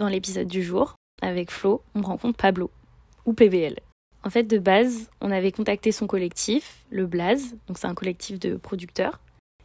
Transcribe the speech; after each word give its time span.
Dans 0.00 0.08
l'épisode 0.08 0.48
du 0.48 0.62
jour, 0.62 0.94
avec 1.20 1.50
Flo, 1.50 1.82
on 1.94 2.00
rencontre 2.00 2.38
Pablo, 2.38 2.70
ou 3.26 3.34
PBL. 3.34 3.76
En 4.24 4.30
fait, 4.30 4.44
de 4.44 4.56
base, 4.56 5.10
on 5.20 5.30
avait 5.30 5.52
contacté 5.52 5.92
son 5.92 6.06
collectif, 6.06 6.86
le 6.88 7.04
Blaze, 7.04 7.54
donc 7.66 7.76
c'est 7.76 7.86
un 7.86 7.92
collectif 7.92 8.38
de 8.38 8.54
producteurs, 8.54 9.20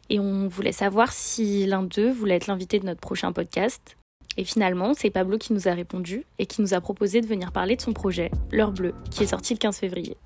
et 0.09 0.19
on 0.19 0.49
voulait 0.49 0.73
savoir 0.73 1.13
si 1.13 1.65
l'un 1.65 1.83
d'eux 1.83 2.11
voulait 2.11 2.35
être 2.35 2.47
l'invité 2.47 2.79
de 2.79 2.85
notre 2.85 2.99
prochain 2.99 3.31
podcast. 3.31 3.95
Et 4.35 4.43
finalement, 4.43 4.93
c'est 4.93 5.09
Pablo 5.09 5.37
qui 5.37 5.53
nous 5.53 5.69
a 5.69 5.71
répondu 5.71 6.25
et 6.37 6.47
qui 6.47 6.59
nous 6.59 6.73
a 6.73 6.81
proposé 6.81 7.21
de 7.21 7.27
venir 7.27 7.53
parler 7.53 7.77
de 7.77 7.81
son 7.81 7.93
projet, 7.93 8.29
L'heure 8.51 8.73
bleue, 8.73 8.93
qui 9.11 9.23
est 9.23 9.27
sorti 9.27 9.53
le 9.53 9.59
15 9.59 9.77
février. 9.77 10.17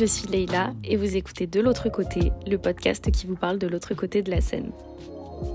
Je 0.00 0.06
suis 0.06 0.28
Leïla 0.28 0.72
et 0.82 0.96
vous 0.96 1.14
écoutez 1.14 1.46
De 1.46 1.60
l'autre 1.60 1.90
côté, 1.90 2.32
le 2.46 2.56
podcast 2.56 3.10
qui 3.10 3.26
vous 3.26 3.36
parle 3.36 3.58
de 3.58 3.66
l'autre 3.66 3.92
côté 3.92 4.22
de 4.22 4.30
la 4.30 4.40
scène. 4.40 4.72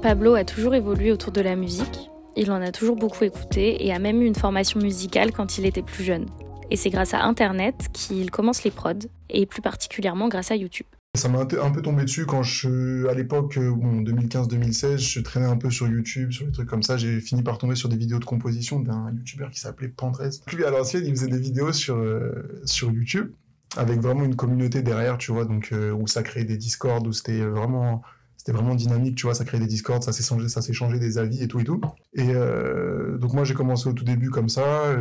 Pablo 0.04 0.36
a 0.36 0.44
toujours 0.44 0.76
évolué 0.76 1.12
autour 1.12 1.32
de 1.32 1.42
la 1.42 1.56
musique, 1.56 2.12
il 2.38 2.52
en 2.52 2.62
a 2.62 2.72
toujours 2.72 2.96
beaucoup 2.96 3.24
écouté 3.24 3.84
et 3.84 3.92
a 3.92 3.98
même 3.98 4.22
eu 4.22 4.26
une 4.28 4.36
formation 4.36 4.80
musicale 4.80 5.32
quand 5.32 5.58
il 5.58 5.66
était 5.66 5.82
plus 5.82 6.04
jeune. 6.04 6.28
Et 6.70 6.76
c'est 6.76 6.92
grâce 6.92 7.16
à 7.16 7.24
Internet 7.24 7.88
qu'il 7.92 8.30
commence 8.30 8.64
les 8.64 8.70
prods, 8.70 8.94
et 9.32 9.48
plus 9.48 9.64
particulièrement 9.64 10.28
grâce 10.28 10.52
à 10.52 10.56
YouTube. 10.56 10.86
Ça 11.16 11.28
m'a 11.28 11.40
un 11.40 11.72
peu 11.72 11.82
tombé 11.82 12.04
dessus 12.04 12.28
quand 12.28 12.44
je, 12.44 13.08
à 13.08 13.16
l'époque, 13.16 13.58
euh, 13.58 13.72
bon, 13.72 14.04
2015-2016, 14.04 14.98
je 14.98 15.22
traînais 15.22 15.48
un 15.48 15.58
peu 15.58 15.72
sur 15.72 15.88
YouTube, 15.88 16.32
sur 16.32 16.46
des 16.46 16.52
trucs 16.52 16.70
comme 16.70 16.84
ça. 16.84 16.98
J'ai 16.98 17.20
fini 17.20 17.42
par 17.42 17.58
tomber 17.58 17.74
sur 17.74 17.90
des 17.90 17.98
vidéos 17.98 18.20
de 18.20 18.26
composition 18.26 18.80
d'un 18.80 19.12
YouTuber 19.12 19.48
qui 19.52 19.60
s'appelait 19.60 19.88
Pandrez. 19.88 20.30
Lui, 20.54 20.66
à 20.66 20.70
l'ancienne, 20.70 21.04
il 21.04 21.16
faisait 21.16 21.30
des 21.30 21.40
vidéos 21.40 21.72
sur, 21.72 21.96
euh, 21.96 22.62
sur 22.66 22.92
YouTube, 22.92 23.32
avec 23.76 24.00
vraiment 24.00 24.24
une 24.24 24.36
communauté 24.36 24.82
derrière, 24.82 25.18
tu 25.18 25.32
vois, 25.32 25.46
donc, 25.46 25.70
euh, 25.72 25.92
où 25.92 26.08
ça 26.08 26.24
créait 26.24 26.46
des 26.46 26.58
Discords, 26.58 27.04
où 27.06 27.14
c'était 27.14 27.42
vraiment, 27.42 28.02
c'était 28.38 28.52
vraiment 28.52 28.76
dynamique, 28.76 29.16
tu 29.16 29.26
vois, 29.26 29.36
ça 29.36 29.46
créait 29.46 29.60
des 29.60 29.68
Discords, 29.68 30.04
ça 30.04 30.12
s'est 30.12 30.24
changé, 30.24 30.48
ça 30.50 30.62
changé 30.62 31.00
des 31.00 31.18
avis 31.18 31.44
et 31.44 31.48
tout 31.48 31.60
et 31.60 31.64
tout. 31.64 31.82
Et 32.14 32.34
donc 32.34 33.34
moi, 33.34 33.44
j'ai 33.44 33.54
commencé 33.54 33.90
au 33.90 33.94
tout 33.94 34.06
début 34.06 34.30
comme 34.30 34.50
ça, 34.50 34.96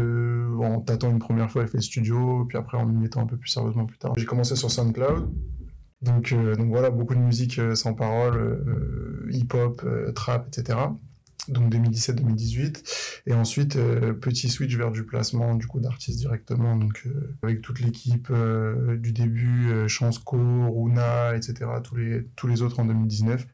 en 0.59 0.81
tâtant 0.81 1.11
une 1.11 1.19
première 1.19 1.51
fois 1.51 1.67
fait 1.67 1.81
Studio, 1.81 2.47
puis 2.49 2.57
après 2.57 2.79
en 2.79 2.87
m'y 2.87 2.97
mettant 2.97 3.21
un 3.21 3.27
peu 3.27 3.37
plus 3.37 3.51
sérieusement 3.51 3.87
plus 3.87 3.99
tard. 3.99 4.13
J'ai 4.17 4.25
commencé 4.25 4.57
sur 4.57 4.71
SoundCloud. 4.71 5.29
Donc, 6.05 6.33
euh, 6.33 6.55
donc 6.55 6.69
voilà, 6.69 6.91
beaucoup 6.91 7.15
de 7.15 7.21
musique 7.21 7.59
euh, 7.59 7.75
sans 7.75 7.95
parole, 7.95 8.37
euh, 8.37 9.27
hip-hop, 9.31 9.85
trap, 10.15 10.49
etc. 10.49 10.79
Donc 11.49 11.73
2017-2018. 11.73 13.23
Et 13.27 13.35
ensuite, 13.35 13.77
petit 14.21 14.49
switch 14.49 14.77
vers 14.77 14.91
du 14.91 15.05
placement 15.05 15.55
du 15.55 15.67
coup 15.67 15.81
d'artistes 15.81 16.19
directement, 16.19 16.77
donc 16.77 17.07
avec 17.43 17.61
toute 17.61 17.81
l'équipe 17.81 18.33
du 18.99 19.13
début, 19.13 19.89
Chansco, 19.89 20.37
Runa, 20.37 21.37
etc. 21.37 21.67
Tous 21.83 21.97
les, 21.97 22.27
tous 22.37 22.47
les 22.47 22.63
autres 22.63 22.81
en 22.81 22.85
2019. 22.85 23.47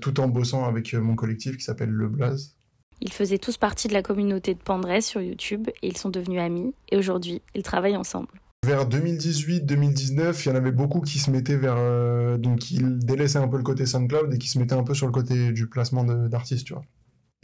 tout 0.00 0.20
en 0.20 0.28
bossant 0.28 0.64
avec 0.64 0.94
mon 0.94 1.14
collectif 1.14 1.56
qui 1.56 1.64
s'appelle 1.64 1.90
Le 1.90 2.08
Blaze. 2.08 2.56
Ils 3.04 3.12
faisaient 3.12 3.38
tous 3.38 3.56
partie 3.56 3.88
de 3.88 3.94
la 3.94 4.02
communauté 4.02 4.54
de 4.54 4.60
Pandrez 4.60 5.00
sur 5.00 5.20
YouTube 5.20 5.68
et 5.82 5.88
ils 5.88 5.96
sont 5.96 6.08
devenus 6.08 6.40
amis. 6.40 6.72
Et 6.90 6.96
aujourd'hui, 6.96 7.42
ils 7.54 7.64
travaillent 7.64 7.96
ensemble. 7.96 8.28
Vers 8.64 8.88
2018-2019, 8.88 10.42
il 10.44 10.48
y 10.48 10.52
en 10.52 10.54
avait 10.54 10.70
beaucoup 10.70 11.00
qui 11.00 11.18
se 11.18 11.32
mettaient 11.32 11.56
vers. 11.56 11.74
Euh, 11.76 12.38
donc, 12.38 12.60
qui 12.60 12.78
délaissaient 12.80 13.40
un 13.40 13.48
peu 13.48 13.56
le 13.56 13.64
côté 13.64 13.86
SoundCloud 13.86 14.32
et 14.32 14.38
qui 14.38 14.46
se 14.46 14.56
mettaient 14.56 14.76
un 14.76 14.84
peu 14.84 14.94
sur 14.94 15.06
le 15.06 15.12
côté 15.12 15.50
du 15.50 15.68
placement 15.68 16.04
d'artistes, 16.04 16.64
tu 16.64 16.74
vois. 16.74 16.84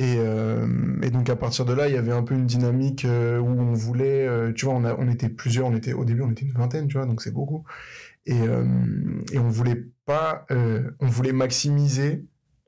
Et, 0.00 0.16
euh, 0.18 0.66
et, 1.02 1.10
donc, 1.10 1.28
à 1.28 1.36
partir 1.36 1.64
de 1.64 1.72
là, 1.72 1.88
il 1.88 1.94
y 1.94 1.96
avait 1.96 2.12
un 2.12 2.22
peu 2.22 2.34
une 2.34 2.46
dynamique 2.46 3.04
euh, 3.04 3.38
où 3.38 3.48
on 3.48 3.72
voulait. 3.72 4.28
tu 4.54 4.66
vois, 4.66 4.74
on, 4.74 4.84
a, 4.84 4.94
on 4.94 5.08
était 5.08 5.28
plusieurs, 5.28 5.66
on 5.66 5.74
était, 5.74 5.92
au 5.92 6.04
début, 6.04 6.22
on 6.22 6.30
était 6.30 6.44
une 6.44 6.52
vingtaine, 6.52 6.86
tu 6.86 6.96
vois, 6.96 7.06
donc 7.06 7.20
c'est 7.20 7.32
beaucoup. 7.32 7.64
Et, 8.26 8.36
et 9.32 9.38
on 9.38 9.48
voulait 9.48 9.86
pas. 10.04 10.46
on 11.00 11.06
voulait 11.06 11.32
maximiser 11.32 12.24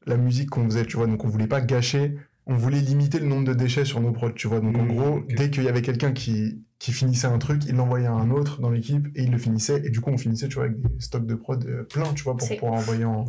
la 0.06 0.16
musique 0.16 0.50
qu'on 0.50 0.64
faisait, 0.64 0.86
tu 0.86 0.96
vois, 0.96 1.06
donc 1.06 1.24
on 1.24 1.28
voulait 1.28 1.46
pas 1.46 1.60
gâcher 1.60 2.16
on 2.50 2.56
voulait 2.56 2.80
limiter 2.80 3.20
le 3.20 3.26
nombre 3.26 3.46
de 3.46 3.54
déchets 3.54 3.84
sur 3.84 4.00
nos 4.00 4.10
prods, 4.10 4.32
tu 4.32 4.48
vois. 4.48 4.58
Donc 4.60 4.76
en 4.76 4.82
mmh, 4.82 4.88
gros, 4.88 5.20
dès 5.28 5.50
qu'il 5.50 5.62
y 5.62 5.68
avait 5.68 5.82
quelqu'un 5.82 6.12
qui, 6.12 6.64
qui 6.80 6.90
finissait 6.90 7.28
un 7.28 7.38
truc, 7.38 7.64
il 7.66 7.76
l'envoyait 7.76 8.08
à 8.08 8.12
un 8.12 8.30
autre 8.30 8.60
dans 8.60 8.70
l'équipe 8.70 9.06
et 9.14 9.22
il 9.22 9.30
le 9.30 9.38
finissait. 9.38 9.82
Et 9.84 9.90
du 9.90 10.00
coup, 10.00 10.10
on 10.10 10.18
finissait, 10.18 10.48
tu 10.48 10.56
vois, 10.56 10.64
avec 10.64 10.80
des 10.80 11.00
stocks 11.00 11.26
de 11.26 11.34
prod 11.36 11.64
euh, 11.64 11.84
pleins, 11.84 12.12
tu 12.12 12.24
vois, 12.24 12.36
pour 12.36 12.48
pouvoir 12.48 12.72
envoyer 12.72 13.04
en. 13.04 13.24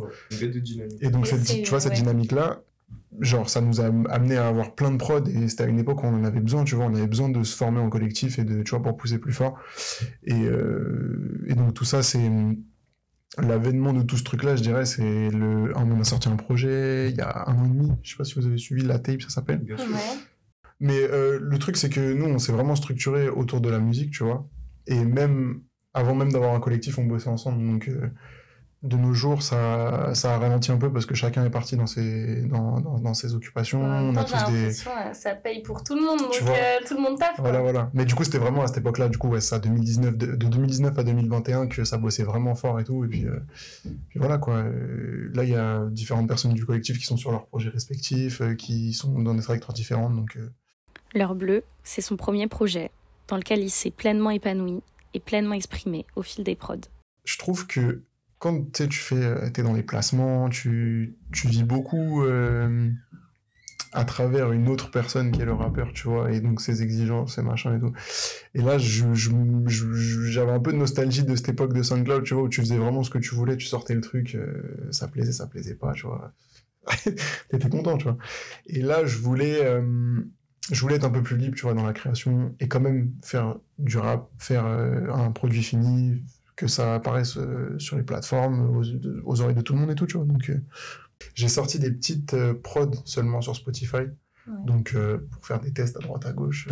Et 1.00 1.10
donc, 1.10 1.26
tu 1.26 1.70
vois, 1.70 1.80
cette 1.80 1.92
dynamique-là, 1.92 2.62
genre, 3.20 3.48
ça 3.48 3.60
nous 3.60 3.80
a 3.80 3.86
amené 4.10 4.36
à 4.36 4.48
avoir 4.48 4.74
plein 4.74 4.90
de 4.90 4.96
prod 4.96 5.28
et 5.28 5.48
c'était 5.48 5.64
à 5.64 5.66
une 5.66 5.78
époque 5.78 6.02
où 6.02 6.06
on 6.06 6.14
en 6.14 6.24
avait 6.24 6.40
besoin, 6.40 6.64
tu 6.64 6.74
vois. 6.74 6.86
On 6.86 6.94
avait 6.94 7.06
besoin 7.06 7.28
de 7.28 7.42
se 7.42 7.56
former 7.56 7.80
en 7.80 7.88
collectif 7.88 8.38
et 8.38 8.44
de, 8.44 8.62
tu 8.62 8.70
vois, 8.70 8.82
pour 8.82 8.96
pousser 8.96 9.18
plus 9.18 9.32
fort. 9.32 9.58
Et, 10.24 10.44
euh, 10.44 11.44
et 11.46 11.54
donc, 11.54 11.74
tout 11.74 11.84
ça, 11.84 12.02
c'est 12.02 12.30
l'avènement 13.38 13.92
de 13.92 14.02
tout 14.02 14.16
ce 14.16 14.24
truc-là, 14.24 14.56
je 14.56 14.62
dirais, 14.62 14.84
c'est 14.84 15.30
le. 15.30 15.72
On 15.76 16.00
a 16.00 16.04
sorti 16.04 16.28
un 16.28 16.36
projet 16.36 17.10
il 17.10 17.16
y 17.16 17.20
a 17.20 17.48
un 17.48 17.56
an 17.56 17.64
et 17.64 17.68
demi. 17.68 17.92
Je 18.02 18.10
sais 18.10 18.16
pas 18.16 18.24
si 18.24 18.34
vous 18.34 18.46
avez 18.46 18.58
suivi 18.58 18.82
la 18.82 18.98
tape, 18.98 19.22
ça 19.22 19.30
s'appelle. 19.30 19.64
Mais 20.80 21.00
euh, 21.00 21.38
le 21.40 21.58
truc, 21.58 21.76
c'est 21.76 21.90
que 21.90 22.12
nous, 22.12 22.26
on 22.26 22.38
s'est 22.38 22.52
vraiment 22.52 22.74
structuré 22.74 23.28
autour 23.28 23.60
de 23.60 23.70
la 23.70 23.78
musique, 23.78 24.10
tu 24.10 24.24
vois. 24.24 24.48
Et 24.86 25.04
même 25.04 25.62
avant 25.94 26.14
même 26.14 26.32
d'avoir 26.32 26.54
un 26.54 26.60
collectif, 26.60 26.98
on 26.98 27.04
bossait 27.04 27.28
ensemble. 27.28 27.64
Donc, 27.64 27.88
euh, 27.88 28.08
de 28.82 28.96
nos 28.96 29.12
jours, 29.12 29.42
ça, 29.42 30.12
ça 30.14 30.34
a 30.34 30.38
ralenti 30.38 30.72
un 30.72 30.76
peu 30.76 30.92
parce 30.92 31.06
que 31.06 31.14
chacun 31.14 31.44
est 31.44 31.50
parti 31.50 31.76
dans 31.76 31.86
ses, 31.86 32.42
dans, 32.42 32.80
dans, 32.80 33.14
ses 33.14 33.34
occupations. 33.34 33.80
on 33.80 34.16
a 34.16 34.24
tous 34.24 34.50
des... 34.50 34.70
Euh, 34.88 35.12
ça 35.12 35.34
paye 35.36 35.62
pour 35.62 35.84
tout 35.84 35.94
le 35.94 36.02
monde, 36.02 36.18
donc 36.18 36.42
euh, 36.42 36.78
tout 36.86 36.94
le 36.96 37.00
monde 37.00 37.16
taffe. 37.16 37.38
Voilà, 37.38 37.60
voilà. 37.60 37.90
Mais 37.94 38.04
du 38.04 38.16
coup, 38.16 38.24
c'était 38.24 38.38
vraiment 38.38 38.62
à 38.62 38.66
cette 38.66 38.78
époque-là, 38.78 39.08
du 39.08 39.18
coup, 39.18 39.28
ouais, 39.28 39.40
ça, 39.40 39.60
2019, 39.60 40.16
de, 40.16 40.34
2019 40.34 40.98
à 40.98 41.04
2021, 41.04 41.68
que 41.68 41.84
ça 41.84 41.96
bossait 41.96 42.24
vraiment 42.24 42.56
fort 42.56 42.80
et 42.80 42.84
tout. 42.84 43.04
Et 43.04 43.08
puis, 43.08 43.24
euh, 43.24 43.38
puis 44.08 44.18
voilà, 44.18 44.38
quoi. 44.38 44.64
Là, 45.32 45.44
il 45.44 45.50
y 45.50 45.56
a 45.56 45.84
différentes 45.88 46.26
personnes 46.26 46.54
du 46.54 46.66
collectif 46.66 46.98
qui 46.98 47.04
sont 47.04 47.16
sur 47.16 47.30
leurs 47.30 47.46
projets 47.46 47.70
respectifs, 47.70 48.42
qui 48.56 48.92
sont 48.94 49.20
dans 49.20 49.34
des 49.34 49.42
trajectoires 49.42 49.74
différentes. 49.74 50.16
Donc, 50.16 50.36
L'heure 51.14 51.36
bleue, 51.36 51.62
c'est 51.84 52.00
son 52.00 52.16
premier 52.16 52.48
projet, 52.48 52.90
dans 53.28 53.36
lequel 53.36 53.60
il 53.60 53.70
s'est 53.70 53.90
pleinement 53.90 54.30
épanoui 54.30 54.82
et 55.14 55.20
pleinement 55.20 55.54
exprimé 55.54 56.04
au 56.16 56.22
fil 56.22 56.42
des 56.42 56.56
prods. 56.56 56.76
Je 57.24 57.38
trouve 57.38 57.66
que 57.66 58.02
quand 58.42 58.72
tu 58.72 58.98
fais, 58.98 59.14
euh, 59.14 59.48
es 59.56 59.62
dans 59.62 59.72
les 59.72 59.84
placements, 59.84 60.48
tu, 60.48 61.14
vis 61.44 61.62
beaucoup 61.62 62.24
euh, 62.24 62.90
à 63.92 64.04
travers 64.04 64.50
une 64.50 64.68
autre 64.68 64.90
personne 64.90 65.30
qui 65.30 65.40
est 65.40 65.44
le 65.44 65.52
rappeur, 65.52 65.92
tu 65.92 66.08
vois, 66.08 66.32
et 66.32 66.40
donc 66.40 66.60
ses 66.60 66.82
exigences, 66.82 67.36
ses 67.36 67.42
machins 67.42 67.72
et 67.76 67.78
tout. 67.78 67.92
Et 68.54 68.62
là, 68.62 68.78
j'avais 68.78 70.50
un 70.50 70.58
peu 70.58 70.72
de 70.72 70.76
nostalgie 70.76 71.22
de 71.22 71.36
cette 71.36 71.50
époque 71.50 71.72
de 71.72 71.84
SoundCloud, 71.84 72.24
tu 72.24 72.34
vois, 72.34 72.42
où 72.42 72.48
tu 72.48 72.60
faisais 72.60 72.76
vraiment 72.76 73.04
ce 73.04 73.10
que 73.10 73.18
tu 73.18 73.32
voulais, 73.36 73.56
tu 73.56 73.66
sortais 73.66 73.94
le 73.94 74.00
truc, 74.00 74.34
euh, 74.34 74.88
ça 74.90 75.06
plaisait, 75.06 75.30
ça 75.30 75.46
plaisait 75.46 75.76
pas, 75.76 75.92
tu 75.92 76.08
vois. 76.08 76.32
T'étais 77.48 77.68
content, 77.68 77.96
tu 77.96 78.04
vois. 78.04 78.18
Et 78.66 78.82
là, 78.82 79.06
je 79.06 79.18
voulais, 79.18 79.60
je 80.72 80.80
voulais 80.80 80.96
être 80.96 81.04
un 81.04 81.10
peu 81.10 81.22
plus 81.22 81.36
libre, 81.36 81.54
tu 81.54 81.62
vois, 81.62 81.74
dans 81.74 81.86
la 81.86 81.92
création, 81.92 82.56
et 82.58 82.66
quand 82.66 82.80
même 82.80 83.12
faire 83.22 83.54
du 83.78 83.98
rap, 83.98 84.28
faire 84.38 84.66
un 84.66 85.30
produit 85.30 85.62
fini, 85.62 86.24
que 86.56 86.66
ça 86.66 86.94
apparaisse 86.94 87.36
euh, 87.36 87.78
sur 87.78 87.96
les 87.96 88.02
plateformes, 88.02 88.82
aux, 89.24 89.40
oreilles 89.40 89.54
de 89.54 89.60
tout 89.60 89.72
le 89.74 89.80
monde 89.80 89.90
et 89.90 89.94
tout, 89.94 90.06
tu 90.06 90.16
vois. 90.16 90.26
Donc, 90.26 90.50
euh, 90.50 90.60
j'ai 91.34 91.48
sorti 91.48 91.78
des 91.78 91.90
petites 91.90 92.34
euh, 92.34 92.54
prods 92.54 93.02
seulement 93.04 93.40
sur 93.40 93.56
Spotify, 93.56 94.04
donc 94.66 94.96
pour 95.30 95.46
faire 95.46 95.60
des 95.60 95.72
tests 95.72 95.96
à 95.96 96.00
droite 96.00 96.26
à 96.26 96.32
gauche 96.32 96.66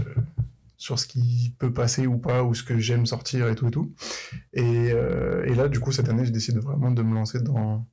sur 0.77 0.99
ce 0.99 1.07
qui 1.07 1.55
peut 1.61 1.73
passer 1.73 2.09
ou 2.09 2.19
pas, 2.19 2.43
ou 2.43 2.53
ce 2.53 2.65
que 2.65 2.79
j'aime 2.79 3.07
sortir 3.07 3.49
et 3.49 3.55
tout 3.55 3.69
et 3.69 3.71
tout. 3.71 3.95
Et, 4.55 4.87
et 4.87 5.55
là, 5.55 5.69
du 5.69 5.79
coup, 5.79 5.93
cette 5.93 6.09
année, 6.09 6.25
j'ai 6.25 6.33
décidé 6.33 6.59
vraiment 6.59 6.91
de 6.91 7.01
me 7.03 7.15
lancer 7.15 7.41
dans, 7.41 7.87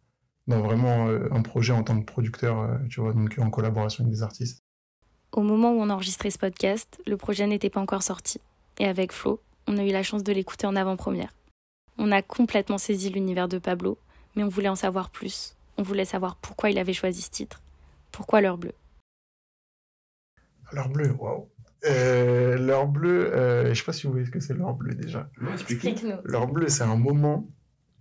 dans 0.47 0.61
vraiment 0.61 1.07
un 1.07 1.41
projet 1.43 1.73
en 1.73 1.83
tant 1.83 1.99
que 1.99 2.05
producteur, 2.05 2.79
tu 2.89 3.01
vois, 3.01 3.13
donc 3.13 3.35
en 3.37 3.51
collaboration 3.51 4.03
avec 4.03 4.15
des 4.15 4.23
artistes. 4.23 4.63
Au 5.31 5.43
moment 5.43 5.73
où 5.73 5.79
on 5.79 5.91
enregistrait 5.91 6.31
ce 6.31 6.39
podcast, 6.39 6.99
le 7.05 7.17
projet 7.17 7.45
n'était 7.45 7.69
pas 7.69 7.81
encore 7.81 8.01
sorti. 8.01 8.41
Et 8.79 8.85
avec 8.85 9.11
Flo, 9.11 9.41
on 9.67 9.77
a 9.77 9.83
eu 9.83 9.91
la 9.91 10.01
chance 10.01 10.23
de 10.23 10.33
l'écouter 10.33 10.65
en 10.65 10.75
avant-première. 10.75 11.31
On 11.97 12.11
a 12.11 12.21
complètement 12.21 12.77
saisi 12.77 13.09
l'univers 13.09 13.47
de 13.47 13.57
Pablo, 13.57 13.97
mais 14.35 14.43
on 14.43 14.49
voulait 14.49 14.69
en 14.69 14.75
savoir 14.75 15.09
plus. 15.09 15.55
On 15.77 15.83
voulait 15.83 16.05
savoir 16.05 16.35
pourquoi 16.35 16.69
il 16.69 16.77
avait 16.77 16.93
choisi 16.93 17.21
ce 17.21 17.31
titre. 17.31 17.61
Pourquoi 18.11 18.41
l'heure 18.41 18.57
bleue? 18.57 18.73
L'heure 20.71 20.89
bleue, 20.89 21.11
waouh. 21.11 21.47
Euh, 21.85 22.57
l'heure 22.57 22.87
bleue, 22.87 23.33
euh, 23.33 23.69
je 23.69 23.79
sais 23.79 23.85
pas 23.85 23.93
si 23.93 24.05
vous 24.05 24.11
voyez 24.11 24.25
ce 24.25 24.31
que 24.31 24.39
c'est 24.39 24.53
l'heure 24.53 24.73
bleue 24.73 24.95
déjà. 24.95 25.29
Explique-nous. 25.53 26.17
L'heure 26.23 26.47
bleue, 26.47 26.69
c'est 26.69 26.83
un 26.83 26.97
moment 26.97 27.47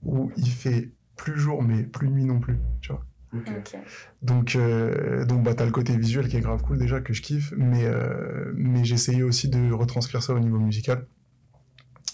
où 0.02 0.30
il 0.36 0.48
fait 0.48 0.90
plus 1.16 1.38
jour 1.38 1.62
mais 1.62 1.82
plus 1.82 2.08
nuit 2.08 2.24
non 2.24 2.40
plus, 2.40 2.58
tu 2.80 2.92
vois. 2.92 3.04
Donc, 4.22 4.56
euh, 4.56 5.24
donc 5.24 5.42
bah, 5.42 5.54
t'as 5.54 5.66
le 5.66 5.70
côté 5.70 5.96
visuel 5.96 6.28
qui 6.28 6.36
est 6.36 6.40
grave 6.40 6.62
cool 6.62 6.78
déjà 6.78 7.00
que 7.00 7.12
je 7.12 7.22
kiffe, 7.22 7.52
mais, 7.56 7.84
euh, 7.84 8.52
mais 8.54 8.84
j'ai 8.84 8.94
essayé 8.94 9.22
aussi 9.22 9.48
de 9.48 9.72
retranscrire 9.72 10.22
ça 10.22 10.32
au 10.32 10.38
niveau 10.38 10.58
musical. 10.58 11.06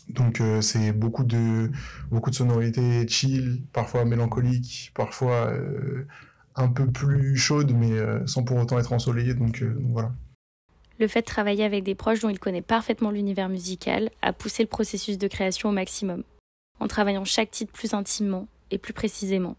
Donc 0.09 0.41
euh, 0.41 0.61
c'est 0.61 0.93
beaucoup 0.93 1.25
de 1.25 1.71
beaucoup 2.11 2.31
de 2.31 2.35
sonorités 2.35 3.07
chill, 3.09 3.63
parfois 3.73 4.05
mélancoliques, 4.05 4.93
parfois 4.95 5.49
euh, 5.49 6.07
un 6.55 6.69
peu 6.69 6.91
plus 6.91 7.37
chaudes, 7.37 7.73
mais 7.73 7.93
euh, 7.93 8.27
sans 8.27 8.45
pour 8.45 8.59
autant 8.59 8.79
être 8.79 8.93
ensoleillées. 8.93 9.35
Donc, 9.35 9.65
voilà. 9.91 10.13
Le 10.99 11.09
fait 11.09 11.23
de 11.23 11.27
travailler 11.27 11.65
avec 11.65 11.85
des 11.85 11.95
proches 11.95 12.21
dont 12.21 12.29
il 12.29 12.39
connaît 12.39 12.63
parfaitement 12.63 13.11
l'univers 13.11 13.49
musical 13.49 14.11
a 14.21 14.33
poussé 14.33 14.63
le 14.63 14.69
processus 14.69 15.19
de 15.19 15.27
création 15.27 15.71
au 15.71 15.73
maximum, 15.73 16.23
en 16.79 16.87
travaillant 16.87 17.25
chaque 17.25 17.51
titre 17.51 17.73
plus 17.73 17.95
intimement 17.95 18.47
et 18.71 18.79
plus 18.79 18.93
précisément. 18.93 19.57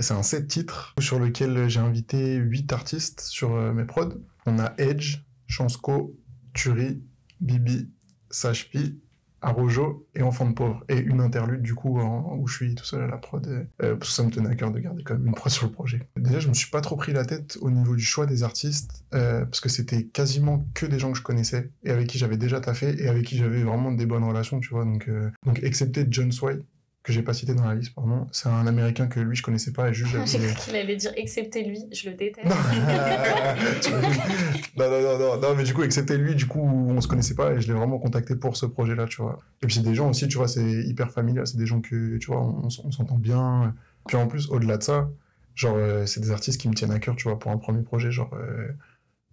C'est 0.00 0.14
un 0.14 0.22
set 0.22 0.48
titres 0.48 0.94
sur 0.98 1.18
lequel 1.18 1.68
j'ai 1.68 1.80
invité 1.80 2.36
8 2.36 2.72
artistes 2.72 3.20
sur 3.20 3.50
mes 3.50 3.84
prods. 3.84 4.14
On 4.46 4.58
a 4.58 4.72
Edge, 4.78 5.18
Chansco, 5.46 6.16
Turi, 6.54 7.02
Bibi, 7.42 7.90
Sashpi, 8.30 8.98
Arojo 9.42 10.06
et 10.14 10.22
Enfant 10.22 10.46
de 10.46 10.54
pauvre. 10.54 10.84
Et 10.88 10.98
une 10.98 11.20
interlude, 11.20 11.62
du 11.62 11.74
coup, 11.74 12.00
où 12.00 12.46
je 12.46 12.54
suis 12.54 12.74
tout 12.74 12.84
seul 12.84 13.02
à 13.02 13.06
la 13.06 13.16
prod. 13.16 13.66
Euh, 13.82 13.96
ça 14.02 14.22
me 14.22 14.30
tenait 14.30 14.50
à 14.50 14.54
cœur 14.54 14.70
de 14.70 14.78
garder 14.78 15.02
quand 15.02 15.14
même 15.14 15.26
une 15.26 15.34
prod 15.34 15.52
sur 15.52 15.66
le 15.66 15.72
projet. 15.72 16.08
Déjà, 16.16 16.40
je 16.40 16.48
me 16.48 16.54
suis 16.54 16.70
pas 16.70 16.80
trop 16.80 16.96
pris 16.96 17.12
la 17.12 17.24
tête 17.24 17.58
au 17.60 17.70
niveau 17.70 17.96
du 17.96 18.04
choix 18.04 18.26
des 18.26 18.42
artistes, 18.42 19.04
euh, 19.14 19.44
parce 19.44 19.60
que 19.60 19.68
c'était 19.68 20.04
quasiment 20.04 20.66
que 20.74 20.86
des 20.86 20.98
gens 20.98 21.12
que 21.12 21.18
je 21.18 21.22
connaissais 21.22 21.70
et 21.84 21.90
avec 21.90 22.08
qui 22.08 22.18
j'avais 22.18 22.36
déjà 22.36 22.60
taffé 22.60 23.02
et 23.02 23.08
avec 23.08 23.24
qui 23.24 23.36
j'avais 23.36 23.62
vraiment 23.62 23.92
des 23.92 24.06
bonnes 24.06 24.24
relations, 24.24 24.60
tu 24.60 24.70
vois. 24.70 24.84
Donc, 24.84 25.08
euh, 25.08 25.30
donc 25.44 25.62
excepté 25.62 26.06
John 26.08 26.30
Sway, 26.32 26.60
que 27.02 27.12
j'ai 27.12 27.22
pas 27.22 27.34
cité 27.34 27.54
dans 27.54 27.64
la 27.64 27.74
liste, 27.74 27.94
pardon. 27.94 28.28
C'est 28.30 28.48
un 28.48 28.64
américain 28.66 29.08
que 29.08 29.18
lui 29.18 29.34
je 29.34 29.42
connaissais 29.42 29.72
pas 29.72 29.88
et 29.88 29.94
juste 29.94 30.12
J'ai 30.26 30.38
cru 30.38 30.54
qu'il 30.54 30.76
allait 30.76 30.96
dire 30.96 31.12
excepté 31.16 31.64
lui, 31.64 31.88
je 31.92 32.10
le 32.10 32.16
déteste. 32.16 32.46
non, 34.76 34.88
non, 34.88 35.02
non, 35.02 35.18
non, 35.18 35.40
non, 35.40 35.54
mais 35.56 35.64
du 35.64 35.74
coup, 35.74 35.82
excepté 35.82 36.16
lui, 36.16 36.36
du 36.36 36.46
coup, 36.46 36.60
on 36.60 37.00
se 37.00 37.08
connaissait 37.08 37.34
pas 37.34 37.54
et 37.54 37.60
je 37.60 37.66
l'ai 37.66 37.74
vraiment 37.74 37.98
contacté 37.98 38.36
pour 38.36 38.56
ce 38.56 38.66
projet-là, 38.66 39.06
tu 39.06 39.20
vois. 39.20 39.40
Et 39.62 39.66
puis 39.66 39.74
c'est 39.74 39.82
des 39.82 39.96
gens 39.96 40.10
aussi, 40.10 40.28
tu 40.28 40.36
vois, 40.36 40.46
c'est 40.46 40.84
hyper 40.84 41.10
familial, 41.10 41.44
c'est 41.46 41.56
des 41.56 41.66
gens 41.66 41.80
que, 41.80 42.18
tu 42.18 42.28
vois, 42.28 42.40
on, 42.40 42.70
s'entend 42.70 43.18
bien. 43.18 43.74
Puis 44.06 44.16
en 44.16 44.28
plus, 44.28 44.48
au-delà 44.50 44.78
de 44.78 44.84
ça, 44.84 45.10
genre, 45.56 45.74
euh, 45.76 46.06
c'est 46.06 46.20
des 46.20 46.30
artistes 46.30 46.60
qui 46.60 46.68
me 46.68 46.74
tiennent 46.74 46.92
à 46.92 47.00
cœur, 47.00 47.16
tu 47.16 47.24
vois, 47.24 47.36
pour 47.38 47.50
un 47.50 47.58
premier 47.58 47.82
projet, 47.82 48.12
genre, 48.12 48.30
euh, 48.34 48.68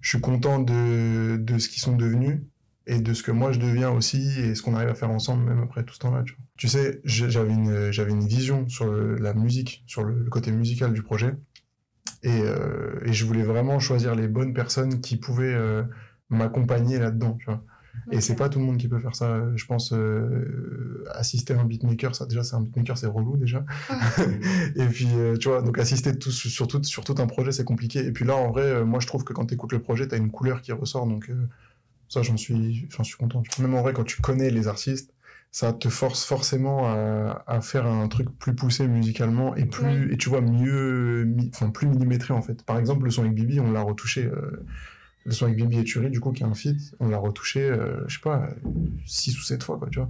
je 0.01 0.09
suis 0.09 0.21
content 0.21 0.59
de, 0.59 1.37
de 1.37 1.59
ce 1.59 1.69
qu'ils 1.69 1.81
sont 1.81 1.95
devenus 1.95 2.39
et 2.89 2.99
de 2.99 3.13
ce 3.13 3.21
que 3.21 3.31
moi 3.31 3.51
je 3.51 3.59
deviens 3.59 3.91
aussi 3.91 4.39
et 4.39 4.55
ce 4.55 4.63
qu'on 4.63 4.75
arrive 4.75 4.89
à 4.89 4.95
faire 4.95 5.11
ensemble 5.11 5.47
même 5.47 5.61
après 5.61 5.83
tout 5.83 5.93
ce 5.93 5.99
temps-là. 5.99 6.23
Tu, 6.23 6.35
tu 6.57 6.67
sais, 6.67 6.99
j'avais 7.03 7.53
une, 7.53 7.91
j'avais 7.91 8.11
une 8.11 8.27
vision 8.27 8.67
sur 8.67 8.91
la 8.91 9.35
musique, 9.35 9.83
sur 9.85 10.03
le, 10.03 10.25
côté 10.25 10.51
musical 10.51 10.91
du 10.91 11.03
projet 11.03 11.35
et, 12.23 12.41
euh, 12.41 12.99
et, 13.05 13.13
je 13.13 13.25
voulais 13.25 13.43
vraiment 13.43 13.79
choisir 13.79 14.15
les 14.15 14.27
bonnes 14.27 14.55
personnes 14.55 15.01
qui 15.01 15.17
pouvaient 15.17 15.53
euh, 15.53 15.83
m'accompagner 16.29 16.97
là-dedans. 16.97 17.37
Tu 17.39 17.45
vois. 17.45 17.63
Et 18.11 18.21
c'est 18.21 18.35
pas 18.35 18.49
tout 18.49 18.57
le 18.57 18.65
monde 18.65 18.77
qui 18.77 18.87
peut 18.87 18.99
faire 18.99 19.15
ça. 19.15 19.39
Je 19.55 19.65
pense 19.67 19.93
euh, 19.93 21.05
assister 21.13 21.53
à 21.53 21.59
un 21.59 21.65
beatmaker, 21.65 22.15
ça 22.15 22.25
déjà 22.25 22.43
c'est 22.43 22.55
un 22.55 22.61
beatmaker, 22.61 22.97
c'est 22.97 23.07
relou 23.07 23.37
déjà. 23.37 23.63
et 24.75 24.85
puis 24.87 25.09
tu 25.39 25.47
vois, 25.47 25.61
donc 25.61 25.77
assister 25.77 26.17
tout, 26.17 26.31
sur, 26.31 26.67
tout, 26.67 26.83
sur 26.83 27.03
tout 27.03 27.15
un 27.19 27.27
projet, 27.27 27.51
c'est 27.51 27.65
compliqué. 27.65 28.03
Et 28.03 28.11
puis 28.11 28.25
là, 28.25 28.35
en 28.35 28.49
vrai, 28.49 28.83
moi 28.83 28.99
je 28.99 29.05
trouve 29.05 29.23
que 29.23 29.33
quand 29.33 29.45
tu 29.45 29.53
écoutes 29.53 29.73
le 29.73 29.81
projet, 29.81 30.07
tu 30.07 30.15
as 30.15 30.17
une 30.17 30.31
couleur 30.31 30.61
qui 30.63 30.71
ressort. 30.71 31.05
Donc 31.05 31.29
ça, 32.09 32.23
j'en 32.23 32.35
suis, 32.35 32.87
j'en 32.89 33.03
suis 33.03 33.15
content. 33.15 33.43
Même 33.59 33.75
en 33.75 33.81
vrai, 33.81 33.93
quand 33.93 34.03
tu 34.03 34.21
connais 34.21 34.49
les 34.49 34.67
artistes, 34.67 35.13
ça 35.51 35.73
te 35.73 35.89
force 35.89 36.25
forcément 36.25 36.87
à, 36.87 37.43
à 37.47 37.61
faire 37.61 37.85
un 37.85 38.07
truc 38.07 38.29
plus 38.37 38.55
poussé 38.55 38.87
musicalement 38.87 39.55
et 39.55 39.65
plus, 39.65 40.11
et 40.13 40.17
tu 40.17 40.29
vois, 40.29 40.41
mieux, 40.41 41.35
enfin, 41.53 41.69
plus 41.69 41.87
millimétré 41.87 42.33
en 42.33 42.41
fait. 42.41 42.63
Par 42.63 42.77
exemple, 42.77 43.05
le 43.05 43.11
son 43.11 43.21
avec 43.21 43.33
Bibi, 43.33 43.59
on 43.59 43.71
l'a 43.71 43.81
retouché, 43.81 44.25
euh, 44.25 44.65
le 45.25 45.31
son 45.31 45.45
avec 45.45 45.57
Bibi 45.57 45.79
et 45.79 45.83
Turi, 45.83 46.09
du 46.09 46.19
coup, 46.19 46.31
qui 46.31 46.43
est 46.43 46.47
un 46.47 46.53
feat, 46.53 46.95
on 46.99 47.07
l'a 47.07 47.17
retouché, 47.17 47.61
euh, 47.61 48.03
je 48.07 48.15
sais 48.15 48.21
pas, 48.21 48.49
6 49.05 49.37
ou 49.39 49.41
7 49.41 49.63
fois, 49.63 49.77
quoi, 49.77 49.89
tu 49.89 49.99
vois. 49.99 50.09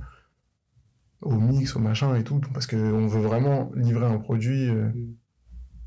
Au 1.22 1.38
mix, 1.38 1.76
au 1.76 1.80
machin 1.80 2.16
et 2.16 2.24
tout, 2.24 2.40
parce 2.54 2.66
qu'on 2.66 3.08
veut 3.08 3.22
vraiment 3.22 3.72
livrer 3.76 4.06
un 4.06 4.20
produit. 4.20 4.70
Euh, 4.70 4.90
mm 4.90 5.16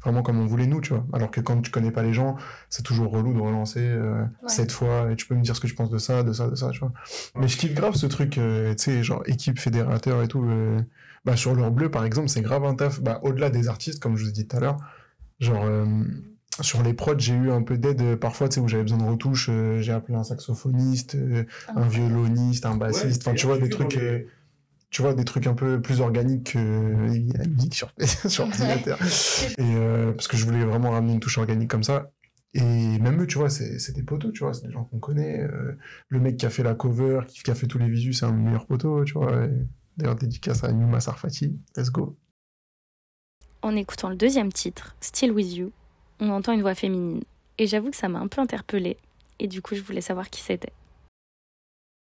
vraiment 0.03 0.23
comme 0.23 0.41
on 0.41 0.47
voulait 0.47 0.67
nous, 0.67 0.81
tu 0.81 0.91
vois. 0.91 1.07
Alors 1.13 1.31
que 1.31 1.41
quand 1.41 1.61
tu 1.63 1.71
connais 1.71 1.91
pas 1.91 2.03
les 2.03 2.13
gens, 2.13 2.37
c'est 2.69 2.83
toujours 2.83 3.11
relou 3.13 3.33
de 3.33 3.41
relancer 3.41 3.81
euh, 3.81 4.25
cette 4.47 4.73
fois 4.73 5.11
et 5.11 5.17
tu 5.17 5.27
peux 5.27 5.35
me 5.35 5.43
dire 5.43 5.57
ce 5.57 5.61
que 5.61 5.67
tu 5.67 5.75
penses 5.75 5.91
de 5.91 5.99
ça, 5.99 6.23
de 6.23 6.33
ça, 6.33 6.49
de 6.49 6.55
ça, 6.55 6.71
tu 6.71 6.81
vois. 6.81 6.93
Mais 7.37 7.49
je 7.49 7.57
kiffe 7.57 7.75
grave 7.75 7.95
ce 7.95 8.07
truc, 8.07 8.39
euh, 8.39 8.75
tu 8.75 8.85
sais, 8.85 9.03
genre 9.03 9.23
équipe 9.27 9.59
fédérateur 9.59 10.23
et 10.23 10.29
tout. 10.29 10.45
Euh, 10.45 10.81
bah, 11.25 11.37
sur 11.37 11.55
leur 11.55 11.71
bleu, 11.71 11.91
par 11.91 12.05
exemple, 12.05 12.29
c'est 12.29 12.43
grave 12.43 12.65
un 12.65 12.75
taf. 12.75 13.01
Bah, 13.01 13.21
au-delà 13.23 13.51
des 13.51 13.69
artistes, 13.69 14.03
comme 14.03 14.17
je 14.17 14.25
vous 14.25 14.31
ai 14.31 14.33
dit 14.33 14.47
tout 14.47 14.57
à 14.57 14.61
l'heure, 14.61 14.77
genre 15.39 15.65
sur 16.61 16.83
les 16.83 16.93
prods, 16.93 17.19
j'ai 17.19 17.35
eu 17.35 17.51
un 17.51 17.63
peu 17.63 17.79
d'aide 17.79 18.17
parfois, 18.17 18.49
tu 18.49 18.57
sais, 18.57 18.61
où 18.61 18.69
j'avais 18.69 18.83
besoin 18.83 18.99
de 18.99 19.05
retouches. 19.05 19.49
j'ai 19.79 19.93
appelé 19.93 20.19
un 20.19 20.25
saxophoniste, 20.25 21.17
ah. 21.69 21.73
un 21.77 21.89
violoniste, 21.89 22.67
un 22.67 22.77
bassiste, 22.77 23.27
enfin, 23.27 23.35
tu 23.37 23.47
vois, 23.47 23.59
des 23.59 23.69
trucs 23.69 23.99
tu 24.93 25.01
vois, 25.01 25.15
des 25.15 25.25
trucs 25.25 25.47
un 25.47 25.55
peu 25.55 25.81
plus 25.81 26.03
organiques 26.03 26.53
que 26.53 27.39
la 27.39 27.47
musique 27.47 27.75
sur, 27.75 27.91
sur 28.29 28.45
ordinateur. 28.45 28.99
et 29.01 29.55
euh, 29.61 30.13
parce 30.13 30.29
que 30.29 30.37
je 30.37 30.45
voulais 30.45 30.65
vraiment 30.65 30.91
ramener 30.91 31.15
une 31.15 31.21
touche 31.21 31.39
organique 31.39 31.71
comme 31.71 31.83
ça. 31.83 32.13
Et 32.53 32.61
même 32.61 33.23
eux, 33.23 33.27
tu 33.27 33.39
vois, 33.39 33.49
c'est 33.49 33.93
des 33.93 34.03
potos, 34.03 34.31
tu 34.35 34.41
vois, 34.45 34.53
c'est 34.53 34.67
des 34.67 34.73
gens 34.73 34.85
qu'on 34.85 34.99
connaît. 34.99 35.41
Euh, 35.41 35.79
le 36.09 36.21
mec 36.21 36.37
qui 36.37 36.45
a 36.45 36.51
fait 36.51 36.63
la 36.63 36.75
cover, 36.75 37.21
qui, 37.27 37.51
a 37.51 37.55
fait 37.55 37.67
tous 37.67 37.79
les 37.79 37.89
visus, 37.89 38.13
c'est 38.13 38.27
un 38.27 38.33
meilleur 38.33 38.67
poteau, 38.67 39.03
tu 39.05 39.15
vois. 39.15 39.49
D'ailleurs, 39.97 40.17
dédicace 40.17 40.63
à 40.63 40.71
Numa 40.71 41.01
Sarfati. 41.01 41.59
Let's 41.75 41.91
go. 41.91 42.19
En 43.63 43.75
écoutant 43.75 44.11
le 44.11 44.17
deuxième 44.17 44.53
titre, 44.53 44.95
Still 45.01 45.33
With 45.33 45.55
You, 45.55 45.73
on 46.21 46.29
entend 46.29 46.53
une 46.53 46.61
voix 46.61 46.75
féminine. 46.75 47.23
Et 47.57 47.67
j'avoue 47.67 47.91
que 47.91 47.97
ça 47.97 48.11
m'a 48.11 48.19
un 48.19 48.29
peu 48.29 48.43
interpellée. 48.43 48.99
Et 49.39 49.49
du 49.49 49.63
coup, 49.63 49.75
je 49.75 49.81
voulais 49.81 50.03
savoir 50.03 50.29
qui 50.29 50.43
c'était. 50.43 50.73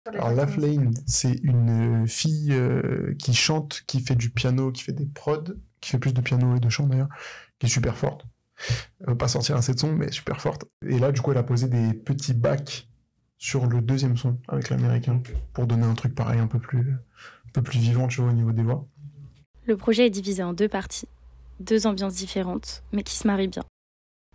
Alors, 0.06 0.32
Lane, 0.32 0.94
c'est 1.06 1.36
une 1.44 2.08
fille 2.08 2.54
euh, 2.54 3.14
qui 3.20 3.34
chante, 3.34 3.84
qui 3.86 4.02
fait 4.02 4.16
du 4.16 4.30
piano, 4.30 4.72
qui 4.72 4.84
fait 4.84 4.94
des 4.94 5.06
prods, 5.06 5.54
qui 5.82 5.92
fait 5.92 6.00
plus 6.00 6.14
de 6.14 6.22
piano 6.22 6.56
et 6.56 6.60
de 6.60 6.70
chant 6.70 6.88
d'ailleurs, 6.88 7.10
qui 7.60 7.68
est 7.68 7.70
super 7.70 7.98
forte. 7.98 8.26
Elle 9.02 9.08
va 9.08 9.16
pas 9.16 9.28
sortir 9.28 9.56
assez 9.56 9.74
de 9.74 9.80
son, 9.80 9.94
mais 9.94 10.12
super 10.12 10.42
forte. 10.42 10.66
Et 10.86 11.00
là, 11.00 11.12
du 11.12 11.22
coup, 11.22 11.32
elle 11.32 11.38
a 11.38 11.44
posé 11.44 11.68
des 11.68 11.94
petits 11.94 12.34
bacs 12.34 12.88
sur 13.38 13.68
le 13.68 13.82
deuxième 13.82 14.18
son 14.18 14.38
avec 14.48 14.70
l'américain 14.70 15.22
pour 15.54 15.66
donner 15.66 15.86
un 15.86 15.94
truc 15.94 16.14
pareil, 16.14 16.40
un 16.40 16.48
peu 16.48 16.60
plus, 16.60 16.92
un 16.92 17.52
peu 17.54 17.62
plus 17.62 17.80
vivant, 17.80 18.08
tu 18.08 18.22
vois, 18.22 18.32
au 18.32 18.34
niveau 18.34 18.52
des 18.52 18.64
voix. 18.64 18.86
Le 19.66 19.78
projet 19.78 20.08
est 20.08 20.10
divisé 20.10 20.44
en 20.44 20.54
deux 20.54 20.68
parties, 20.68 21.08
deux 21.60 21.88
ambiances 21.88 22.16
différentes, 22.16 22.84
mais 22.92 23.04
qui 23.04 23.16
se 23.16 23.28
marient 23.28 23.48
bien. 23.48 23.64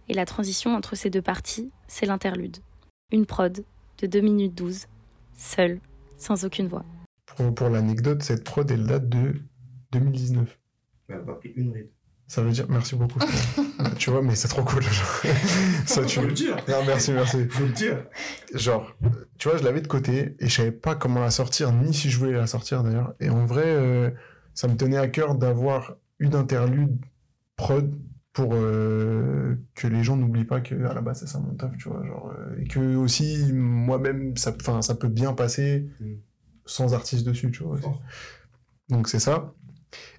Et 0.09 0.15
la 0.15 0.27
transition 0.27 0.75
entre 0.75 0.97
ces 0.97 1.11
deux 1.11 1.23
parties, 1.23 1.71
c'est 1.89 2.07
l'interlude. 2.07 2.59
Une 3.13 3.27
prod 3.27 3.65
de 3.99 4.07
2 4.07 4.21
minutes 4.21 4.55
12 4.55 4.87
seul, 5.37 5.81
sans 6.17 6.45
aucune 6.45 6.69
voix. 6.69 6.85
Pour, 7.57 7.69
l'anecdote, 7.69 8.23
cette 8.23 8.45
prod, 8.45 8.71
elle 8.71 8.87
date 8.87 9.09
de 9.09 9.35
2019. 9.93 10.59
Elle 11.09 11.17
n'a 11.17 11.23
pas 11.23 11.35
pris 11.35 11.51
une 11.57 11.73
ride. 11.73 11.91
Ça 12.27 12.43
veut 12.43 12.53
dire, 12.53 12.67
merci 12.69 12.97
beaucoup. 12.97 13.19
tu 13.99 14.11
vois, 14.11 14.23
mais 14.23 14.35
c'est 14.35 14.49
trop 14.49 14.65
cool. 14.65 14.83
Ça, 15.87 16.05
tu 16.05 16.21
veux 16.21 16.29
le 16.29 16.33
dire. 16.33 16.57
Non, 16.69 16.85
merci, 16.87 17.13
merci. 17.13 17.47
Faut 17.49 17.65
le 17.65 17.73
dire. 17.73 18.07
Genre, 18.55 18.97
tu 19.39 19.49
vois, 19.49 19.59
je 19.59 19.65
l'avais 19.65 19.83
de 19.83 19.89
côté 19.89 20.35
et 20.39 20.49
je 20.49 20.55
savais 20.55 20.73
pas 20.73 20.95
comment 20.95 21.21
la 21.21 21.31
sortir, 21.31 21.73
ni 21.73 21.93
si 21.93 22.09
je 22.09 22.19
voulais 22.19 22.33
la 22.33 22.47
sortir 22.47 22.83
d'ailleurs. 22.83 23.15
Et 23.21 23.29
en 23.29 23.45
vrai, 23.45 23.67
euh, 23.67 24.11
ça 24.55 24.69
me 24.69 24.77
tenait 24.77 24.97
à 24.97 25.09
cœur 25.09 25.35
d'avoir 25.35 25.97
une 26.19 26.35
interlude 26.35 26.97
prod 27.57 27.95
pour 28.35 28.51
euh, 28.53 29.55
que 29.75 29.87
les 29.87 30.03
gens 30.05 30.17
n'oublient 30.17 30.45
pas 30.45 30.61
que 30.61 30.75
à 30.85 30.93
la 30.93 31.01
base 31.01 31.21
c'est 31.21 31.29
ça 31.29 31.39
mon 31.39 31.55
taf 31.55 31.75
tu 31.79 31.89
vois 31.89 32.05
genre 32.05 32.35
euh, 32.39 32.61
et 32.61 32.65
que 32.65 32.97
aussi 32.97 33.53
moi-même 33.53 34.37
ça 34.37 34.55
enfin 34.61 34.83
ça 34.83 34.97
peut 34.97 35.09
bien 35.09 35.33
passer 35.33 35.89
mm. 36.01 36.15
sans 36.67 36.95
artiste 36.95 37.25
dessus 37.25 37.51
tu 37.51 37.63
vois 37.63 37.79
donc 38.89 39.09
c'est 39.09 39.19
ça. 39.19 39.55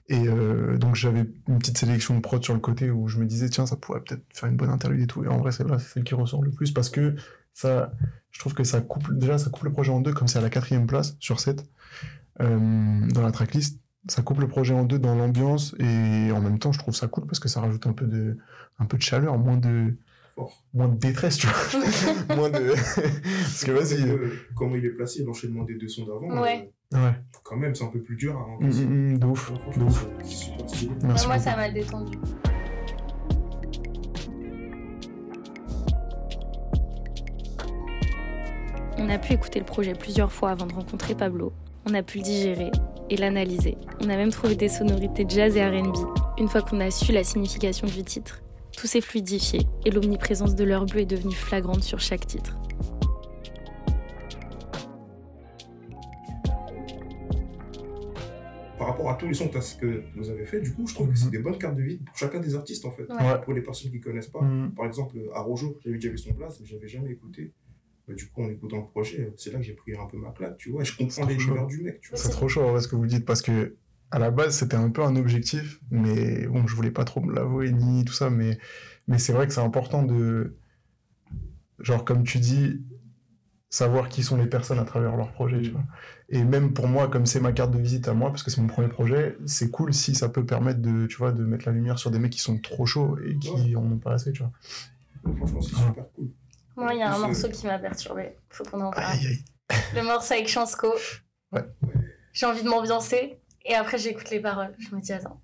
Et 0.08 0.28
euh, 0.28 0.78
donc 0.78 0.96
j'avais 0.96 1.26
une 1.48 1.60
petite 1.60 1.78
sélection 1.78 2.16
de 2.16 2.20
prod 2.22 2.44
sur 2.44 2.54
le 2.54 2.60
côté 2.60 2.92
où 2.92 3.08
je 3.08 3.18
me 3.18 3.26
disais 3.26 3.50
tiens 3.50 3.66
ça 3.66 3.76
pourrait 3.76 4.02
peut-être 4.02 4.24
faire 4.34 4.50
une 4.50 4.56
bonne 4.56 4.70
interlude 4.70 5.02
et 5.02 5.08
tout. 5.08 5.24
Et 5.24 5.28
en 5.28 5.38
vrai 5.38 5.52
c'est 5.52 5.68
là 5.68 5.80
c'est 5.80 5.94
celle 5.94 6.04
qui 6.04 6.16
ressort 6.16 6.44
le 6.44 6.52
plus 6.52 6.72
parce 6.72 6.90
que 6.90 7.16
ça 7.54 7.92
je 8.32 8.40
trouve 8.40 8.54
que 8.54 8.64
ça 8.64 8.82
coupe 8.82 9.14
déjà 9.14 9.38
ça 9.38 9.50
coupe 9.50 9.64
le 9.64 9.72
projet 9.72 9.92
en 9.92 10.02
deux 10.02 10.14
comme 10.14 10.28
c'est 10.28 10.40
à 10.40 10.42
la 10.42 10.50
quatrième 10.50 10.88
place 10.88 11.16
sur 11.20 11.40
7 11.40 11.66
dans 12.40 13.22
la 13.22 13.32
tracklist 13.32 13.80
ça 14.08 14.22
coupe 14.22 14.40
le 14.40 14.48
projet 14.48 14.74
en 14.74 14.84
deux 14.84 15.00
dans 15.00 15.16
l'ambiance 15.16 15.76
et 15.80 16.32
en 16.32 16.40
même 16.40 16.60
temps 16.60 16.72
je 16.72 16.80
trouve 16.80 16.96
ça 16.96 17.08
cool 17.08 17.26
parce 17.26 17.40
que 17.40 17.48
ça 17.48 17.62
rajoute 17.62 17.88
un 17.88 17.94
peu 17.94 18.06
de 18.06 18.38
un 18.80 18.86
peu 18.86 18.98
de 18.98 19.02
chaleur 19.02 19.38
moins 19.38 19.58
de 19.58 19.96
moins 20.74 20.90
de 20.90 20.98
détresse 20.98 21.38
tu 21.38 21.48
vois. 21.48 22.36
Moins 22.36 22.50
de 22.50 22.70
parce 23.42 23.64
que 23.64 23.72
vas-y. 23.72 24.10
Euh, 24.10 24.34
comment 24.54 24.76
il 24.76 24.86
est 24.86 24.90
placé 24.90 25.24
l'enchaînement 25.24 25.64
des 25.64 25.76
deux 25.76 25.88
sons 25.88 26.06
d'avant 26.06 26.42
ouais. 26.42 26.72
Euh, 26.94 26.98
ouais. 26.98 27.14
Quand 27.44 27.56
même 27.56 27.74
c'est 27.74 27.86
un 27.86 27.90
peu 27.90 28.02
plus 28.02 28.18
dur 28.18 28.38
hein, 28.38 28.58
mm, 28.60 28.68
mm, 28.68 29.14
mm, 29.14 29.20
de 29.20 29.26
ouf 29.26 29.52
de 29.78 29.84
ouf. 29.84 30.08
Merci 31.04 31.28
moi 31.28 31.40
ça 31.40 31.56
m'a 31.56 31.72
détendu. 31.72 32.18
On 38.98 39.10
a 39.10 39.18
pu 39.18 39.34
écouter 39.34 39.60
le 39.60 39.66
projet 39.66 39.94
plusieurs 39.94 40.32
fois 40.32 40.52
avant 40.52 40.66
de 40.66 40.74
rencontrer 40.74 41.16
Pablo. 41.16 41.54
On 41.86 41.94
a 41.94 42.04
pu 42.04 42.18
le 42.18 42.24
digérer 42.24 42.72
et 43.10 43.18
l'analyser. 43.18 43.78
On 44.02 44.10
a 44.10 44.16
même 44.18 44.32
trouvé 44.32 44.56
des 44.56 44.70
sonorités 44.70 45.26
jazz 45.28 45.56
et 45.56 45.66
RB. 45.66 45.96
Une 46.38 46.48
fois 46.48 46.62
qu'on 46.62 46.80
a 46.80 46.92
su 46.92 47.12
la 47.12 47.24
signification 47.24 47.88
du 47.88 48.04
titre, 48.04 48.42
tout 48.76 48.88
s'est 48.88 49.02
fluidifié 49.02 49.62
et 49.86 49.92
l'omniprésence 49.92 50.56
de 50.56 50.64
l'heure 50.64 50.86
bleue 50.86 51.02
est 51.02 51.06
devenue 51.06 51.36
flagrante 51.36 51.84
sur 51.84 52.00
chaque 52.00 52.28
titre. 52.28 52.58
Par 58.78 58.88
rapport 58.88 59.10
à 59.10 59.16
tous 59.16 59.28
les 59.28 59.34
sons 59.34 59.48
que 59.48 60.04
vous 60.16 60.30
avez 60.30 60.46
fait, 60.46 60.60
du 60.60 60.74
coup, 60.74 60.86
je 60.86 60.94
trouve 60.94 61.10
que 61.10 61.18
c'est 61.18 61.32
des 61.32 61.40
bonnes 61.40 61.58
cartes 61.58 61.76
de 61.76 61.82
vie 61.82 61.98
pour 61.98 62.18
chacun 62.18 62.40
des 62.40 62.56
artistes 62.56 62.86
en 62.86 62.92
fait. 62.92 63.08
Pour 63.44 63.54
les 63.54 63.62
personnes 63.62 63.92
qui 63.92 63.98
ne 63.98 64.04
connaissent 64.04 64.28
pas. 64.28 64.42
Mhm. 64.42 64.74
Par 64.76 64.86
exemple, 64.86 65.18
à 65.34 65.40
Rojo, 65.40 65.80
j'avais 65.84 65.96
déjà 65.96 66.10
vu 66.10 66.18
son 66.18 66.34
place, 66.34 66.60
mais 66.60 66.66
j'avais 66.66 66.88
jamais 66.88 67.12
écouté. 67.12 67.54
Bah, 68.08 68.14
du 68.14 68.28
coup, 68.30 68.44
en 68.44 68.50
écoutant 68.50 68.78
le 68.78 68.86
projet, 68.88 69.34
c'est 69.38 69.52
là 69.52 69.60
que 69.60 69.66
j'ai 69.66 69.74
pris 69.74 69.96
un 69.98 70.06
peu 70.06 70.18
ma 70.18 70.32
claque, 70.32 70.58
tu 70.58 70.70
vois. 70.70 70.82
Et 70.82 70.86
je 70.86 70.96
comprends 70.96 71.26
les 71.26 71.36
l'univers 71.36 71.66
du 71.66 71.82
mec, 71.82 72.02
tu 72.02 72.10
vois. 72.10 72.18
C'est 72.18 72.30
trop 72.30 72.48
chaud, 72.48 72.80
ce 72.80 72.88
que 72.88 72.96
vous 72.96 73.08
dites, 73.08 73.26
parce 73.26 73.42
que 73.42 73.76
à 74.12 74.20
la 74.20 74.32
base, 74.32 74.58
c'était 74.58 74.78
un 74.78 74.90
peu 74.92 75.04
un 75.04 75.16
objectif, 75.16 75.80
mais 75.90 76.46
bon, 76.48 76.68
je 76.68 76.76
voulais 76.76 76.92
pas 76.92 77.04
trop 77.04 77.22
me 77.22 77.34
l'avouer 77.34 77.72
ni 77.72 78.06
tout 78.06 78.14
ça, 78.14 78.30
mais, 78.30 78.58
mais 79.08 79.18
c'est 79.18 79.34
vrai 79.34 79.48
que 79.48 79.54
c'est 79.54 79.62
important 79.62 80.04
de, 80.04 80.56
genre, 81.80 82.06
comme 82.06 82.24
tu 82.24 82.40
dis, 82.40 82.82
savoir 83.70 84.08
qui 84.08 84.24
sont 84.24 84.38
les 84.38 84.46
personnes 84.46 84.80
à 84.80 84.86
travers 84.86 85.18
leur 85.18 85.34
projet, 85.34 85.62
tu 85.62 85.72
vois. 85.72 85.84
Et 86.30 86.44
même 86.44 86.74
pour 86.74 86.88
moi, 86.88 87.08
comme 87.08 87.26
c'est 87.26 87.42
ma 87.42 87.52
carte 87.52 87.72
de 87.72 87.80
visite 87.80 88.08
à 88.08 88.14
moi, 88.14 88.30
parce 88.30 88.44
que 88.44 88.52
c'est 88.52 88.62
mon 88.62 88.68
premier 88.68 88.88
projet, 88.88 89.36
c'est 89.46 89.70
cool 89.70 89.94
si 89.94 90.16
ça 90.16 90.30
peut 90.30 90.46
permettre 90.46 90.82
de, 90.82 91.08
tu 91.08 91.18
vois, 91.18 91.32
de 91.32 91.44
mettre 91.44 91.66
la 91.66 91.74
lumière 91.74 92.00
sur 92.00 92.12
des 92.12 92.20
mecs 92.20 92.32
qui 92.32 92.40
sont 92.40 92.58
trop 92.60 92.86
chauds 92.86 93.18
et 93.18 93.38
qui 93.38 93.76
en 93.76 93.84
ont 93.84 93.98
pas 93.98 94.14
assez, 94.14 94.32
tu 94.32 94.44
vois. 94.44 94.52
Franchement, 95.36 95.62
c'est 95.62 95.76
super 95.76 96.06
cool. 96.14 96.30
Moi, 96.76 96.94
il 96.94 97.00
y 97.00 97.04
a 97.04 97.14
un 97.14 97.18
morceau 97.20 97.50
qui 97.50 97.66
m'a 97.66 97.80
perturbé. 97.80 98.38
Faut 98.50 98.64
qu'on 98.66 98.82
en 98.82 98.92
parle. 98.92 99.18
Le 99.96 100.04
morceau 100.04 100.34
avec 100.34 100.48
Chansco. 100.48 100.94
Ouais. 101.52 101.64
J'ai 102.34 102.46
envie 102.46 102.64
de 102.64 102.70
m'ambiancer. 102.70 103.40
Et 103.66 103.76
après, 103.76 103.98
j'écoute 103.98 104.30
les 104.30 104.40
paroles. 104.40 104.76
Je 104.78 104.96
me 104.96 105.02
dis, 105.02 105.14
attends, 105.14 105.42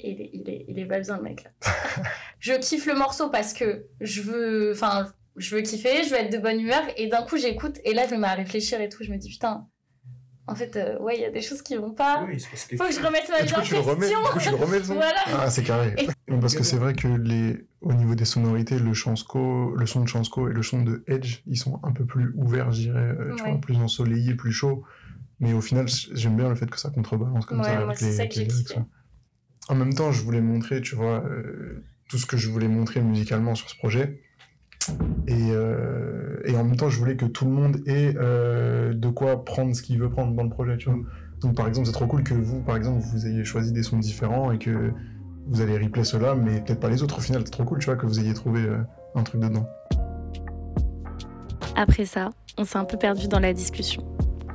il 0.00 0.20
est, 0.20 0.30
il 0.32 0.50
est, 0.50 0.64
il 0.68 0.78
est 0.78 0.86
pas 0.86 1.00
bien, 1.00 1.16
le 1.16 1.22
mec, 1.22 1.44
là. 1.44 1.50
je 2.38 2.52
kiffe 2.54 2.86
le 2.86 2.94
morceau 2.94 3.30
parce 3.30 3.52
que 3.52 3.86
je 4.00 4.20
veux. 4.20 4.72
Enfin, 4.72 5.12
je 5.36 5.54
veux 5.54 5.62
kiffer, 5.62 6.04
je 6.04 6.10
veux 6.10 6.16
être 6.16 6.32
de 6.32 6.38
bonne 6.38 6.60
humeur. 6.60 6.82
Et 6.96 7.06
d'un 7.06 7.22
coup, 7.22 7.36
j'écoute. 7.36 7.78
Et 7.84 7.94
là, 7.94 8.06
je 8.08 8.14
me 8.14 8.20
mets 8.20 8.28
à 8.28 8.34
réfléchir 8.34 8.80
et 8.80 8.88
tout. 8.88 9.02
Je 9.02 9.10
me 9.10 9.16
dis, 9.16 9.30
putain. 9.30 9.68
En 10.46 10.54
fait, 10.54 10.76
euh, 10.76 10.98
ouais, 10.98 11.16
il 11.16 11.22
y 11.22 11.24
a 11.24 11.30
des 11.30 11.40
choses 11.40 11.62
qui 11.62 11.74
vont 11.76 11.92
pas. 11.92 12.26
Oui, 12.28 12.36
que 12.36 12.76
Faut 12.76 12.84
que 12.84 12.92
je 12.92 13.00
remette 13.00 13.28
ma 13.30 13.42
vie 13.42 13.54
en 13.54 13.60
question. 13.60 13.82
Remets, 13.82 14.08
du 14.08 14.14
coup, 14.14 14.38
tu 14.38 14.50
le 14.50 14.56
remets 14.56 14.78
le 14.78 14.84
son 14.84 14.94
voilà. 14.94 15.20
Ah, 15.26 15.48
c'est 15.48 15.62
carré. 15.62 15.94
Parce 16.40 16.54
que 16.54 16.62
c'est 16.62 16.76
vrai 16.76 16.92
que 16.94 17.08
les, 17.08 17.66
au 17.80 17.94
niveau 17.94 18.14
des 18.14 18.26
sonorités, 18.26 18.78
le, 18.78 18.92
Chansco, 18.92 19.74
le 19.74 19.86
son 19.86 20.02
de 20.02 20.08
Chansco 20.08 20.50
et 20.50 20.52
le 20.52 20.62
son 20.62 20.82
de 20.82 21.02
Edge, 21.06 21.40
ils 21.46 21.56
sont 21.56 21.80
un 21.82 21.92
peu 21.92 22.04
plus 22.04 22.34
ouverts, 22.36 22.72
je 22.72 22.82
dirais, 22.82 23.16
euh, 23.18 23.34
tu 23.36 23.42
vois, 23.42 23.58
plus 23.58 23.76
ensoleillés, 23.76 24.34
plus 24.34 24.52
chauds. 24.52 24.84
Mais 25.40 25.54
au 25.54 25.62
final, 25.62 25.86
j'aime 26.12 26.36
bien 26.36 26.48
le 26.48 26.54
fait 26.54 26.70
que 26.70 26.78
ça 26.78 26.90
contrebalance 26.90 27.46
comme 27.46 27.62
ça 27.62 27.78
avec 27.78 28.34
les, 28.36 28.48
En 29.68 29.74
même 29.74 29.94
temps, 29.94 30.12
je 30.12 30.22
voulais 30.22 30.42
montrer, 30.42 30.82
tu 30.82 30.94
vois, 30.94 31.24
euh, 31.24 31.82
tout 32.08 32.18
ce 32.18 32.26
que 32.26 32.36
je 32.36 32.50
voulais 32.50 32.68
montrer 32.68 33.00
musicalement 33.00 33.54
sur 33.54 33.70
ce 33.70 33.76
projet. 33.76 34.20
Et, 35.26 35.50
euh, 35.50 36.03
et, 36.46 36.56
en 36.56 36.64
même 36.64 36.76
temps, 36.76 36.88
je 36.88 36.98
voulais 36.98 37.16
que 37.16 37.26
tout 37.26 37.44
le 37.44 37.50
monde 37.50 37.76
ait 37.86 38.14
euh, 38.16 38.92
de 38.94 39.08
quoi 39.08 39.44
prendre 39.44 39.74
ce 39.74 39.82
qu'il 39.82 39.98
veut 39.98 40.10
prendre 40.10 40.34
dans 40.34 40.42
le 40.42 40.50
projet, 40.50 40.76
tu 40.76 40.90
vois. 40.90 40.98
Donc, 41.40 41.56
par 41.56 41.68
exemple, 41.68 41.86
c'est 41.86 41.92
trop 41.92 42.06
cool 42.06 42.22
que 42.22 42.34
vous, 42.34 42.60
par 42.60 42.76
exemple, 42.76 43.00
vous 43.12 43.26
ayez 43.26 43.44
choisi 43.44 43.72
des 43.72 43.82
sons 43.82 43.98
différents 43.98 44.50
et 44.52 44.58
que 44.58 44.92
vous 45.46 45.60
allez 45.60 45.76
replay 45.76 46.04
ceux-là, 46.04 46.34
mais 46.34 46.60
peut-être 46.60 46.80
pas 46.80 46.88
les 46.88 47.02
autres. 47.02 47.18
Au 47.18 47.20
final, 47.20 47.42
c'est 47.44 47.50
trop 47.50 47.64
cool, 47.64 47.78
tu 47.78 47.86
vois, 47.86 47.96
que 47.96 48.06
vous 48.06 48.18
ayez 48.20 48.32
trouvé 48.32 48.66
un 49.14 49.22
truc 49.22 49.40
dedans. 49.40 49.66
Après 51.76 52.04
ça, 52.04 52.30
on 52.56 52.64
s'est 52.64 52.78
un 52.78 52.84
peu 52.84 52.96
perdu 52.96 53.28
dans 53.28 53.40
la 53.40 53.52
discussion. 53.52 54.04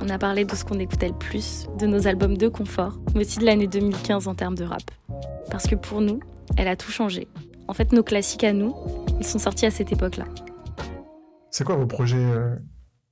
On 0.02 0.08
a 0.08 0.18
parlé 0.18 0.46
de 0.46 0.56
ce 0.56 0.64
qu'on 0.64 0.80
écoutait 0.80 1.10
le 1.10 1.18
plus, 1.18 1.68
de 1.78 1.86
nos 1.86 2.08
albums 2.08 2.38
de 2.38 2.48
confort, 2.48 2.98
mais 3.14 3.22
aussi 3.22 3.40
de 3.40 3.46
l'année 3.46 3.68
2015 3.68 4.28
en 4.28 4.36
termes 4.36 4.56
de 4.56 4.64
rap. 4.64 4.84
Parce 5.52 5.68
que 5.68 5.76
pour 5.76 6.00
nous, 6.00 6.22
elle 6.56 6.70
a 6.70 6.78
tout 6.78 6.92
changé. 6.92 7.28
En 7.68 7.74
fait, 7.74 7.92
nos 7.92 8.04
classiques 8.04 8.46
à 8.46 8.54
nous, 8.54 8.74
ils 9.20 9.26
sont 9.26 9.40
sortis 9.40 9.66
à 9.66 9.72
cette 9.72 9.92
époque-là. 9.92 10.26
C'est 11.52 11.64
quoi 11.64 11.76
vos 11.76 11.88
projets 11.88 12.18
euh, 12.18 12.56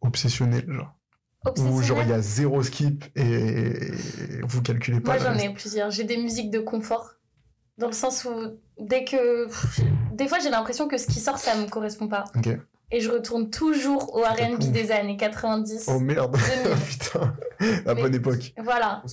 obsessionnels, 0.02 0.72
genre? 0.72 0.94
Où 1.58 1.82
genre 1.82 2.02
il 2.02 2.10
y 2.10 2.14
a 2.14 2.22
zéro 2.22 2.62
skip 2.62 3.06
et 3.16 3.92
vous 4.44 4.62
calculez 4.62 5.00
pas 5.00 5.18
Moi 5.18 5.24
j'en 5.24 5.38
ai 5.38 5.54
plusieurs. 5.54 5.92
J'ai 5.92 6.04
des 6.04 6.18
musiques 6.18 6.52
de 6.52 6.60
confort. 6.60 7.14
Dans 7.78 7.88
le 7.88 7.94
sens 7.94 8.26
où 8.26 8.60
dès 8.80 9.06
que. 9.06 9.48
Des 10.14 10.28
fois 10.28 10.40
j'ai 10.40 10.50
l'impression 10.50 10.88
que 10.88 10.98
ce 10.98 11.08
qui 11.08 11.20
sort 11.20 11.38
ça 11.38 11.56
me 11.56 11.70
correspond 11.70 12.08
pas. 12.08 12.26
Ok 12.36 12.50
et 12.92 13.02
je 13.02 13.12
retourne 13.12 13.50
toujours 13.50 14.16
au 14.16 14.22
R&B 14.22 14.72
des 14.72 14.92
années 14.92 15.18
90. 15.18 15.90
Oh 15.90 16.00
merde, 16.00 16.38
putain, 16.88 17.38
la 17.86 17.94
bonne 17.94 18.16
époque. 18.16 18.54
Voilà. 18.64 19.04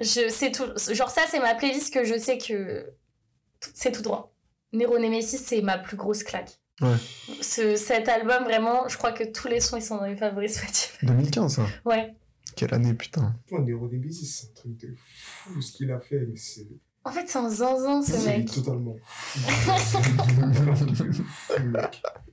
Je 0.00 0.28
sais 0.28 0.50
tout, 0.50 0.64
genre 0.92 1.10
ça 1.10 1.22
c'est 1.28 1.40
ma 1.40 1.54
playlist 1.54 1.92
que 1.92 2.04
je 2.04 2.18
sais 2.18 2.38
que 2.38 2.86
c'est 3.74 3.92
tout 3.92 4.02
droit. 4.02 4.34
Nero 4.72 4.98
Nemesis 4.98 5.38
c'est 5.38 5.60
ma 5.60 5.76
plus 5.76 5.96
grosse 5.96 6.22
claque. 6.22 6.58
Ouais. 6.80 6.96
Ce, 7.40 7.76
cet 7.76 8.08
album 8.08 8.44
vraiment, 8.44 8.88
je 8.88 8.96
crois 8.96 9.12
que 9.12 9.24
tous 9.24 9.48
les 9.48 9.60
sons 9.60 9.76
ils 9.76 9.82
sont 9.82 9.96
dans 9.96 10.06
mes 10.06 10.16
favoris 10.16 10.56
Spotify. 10.56 11.06
2015 11.06 11.54
ça. 11.56 11.66
Ouais. 11.84 12.14
Quelle 12.56 12.74
année 12.74 12.94
putain. 12.94 13.34
Nero 13.50 13.88
Nemesis 13.88 14.26
c'est 14.26 14.50
un 14.50 14.54
truc 14.54 14.76
de 14.78 14.94
fou 14.96 15.60
ce 15.60 15.72
qu'il 15.72 15.90
a 15.90 16.00
fait 16.00 16.20
mais 16.20 16.36
c'est 16.36 16.66
en 17.04 17.10
fait, 17.10 17.24
c'est 17.26 17.38
un 17.38 17.48
zinzin, 17.48 18.00
ce 18.00 18.26
mec. 18.26 18.48
totalement. 18.48 18.94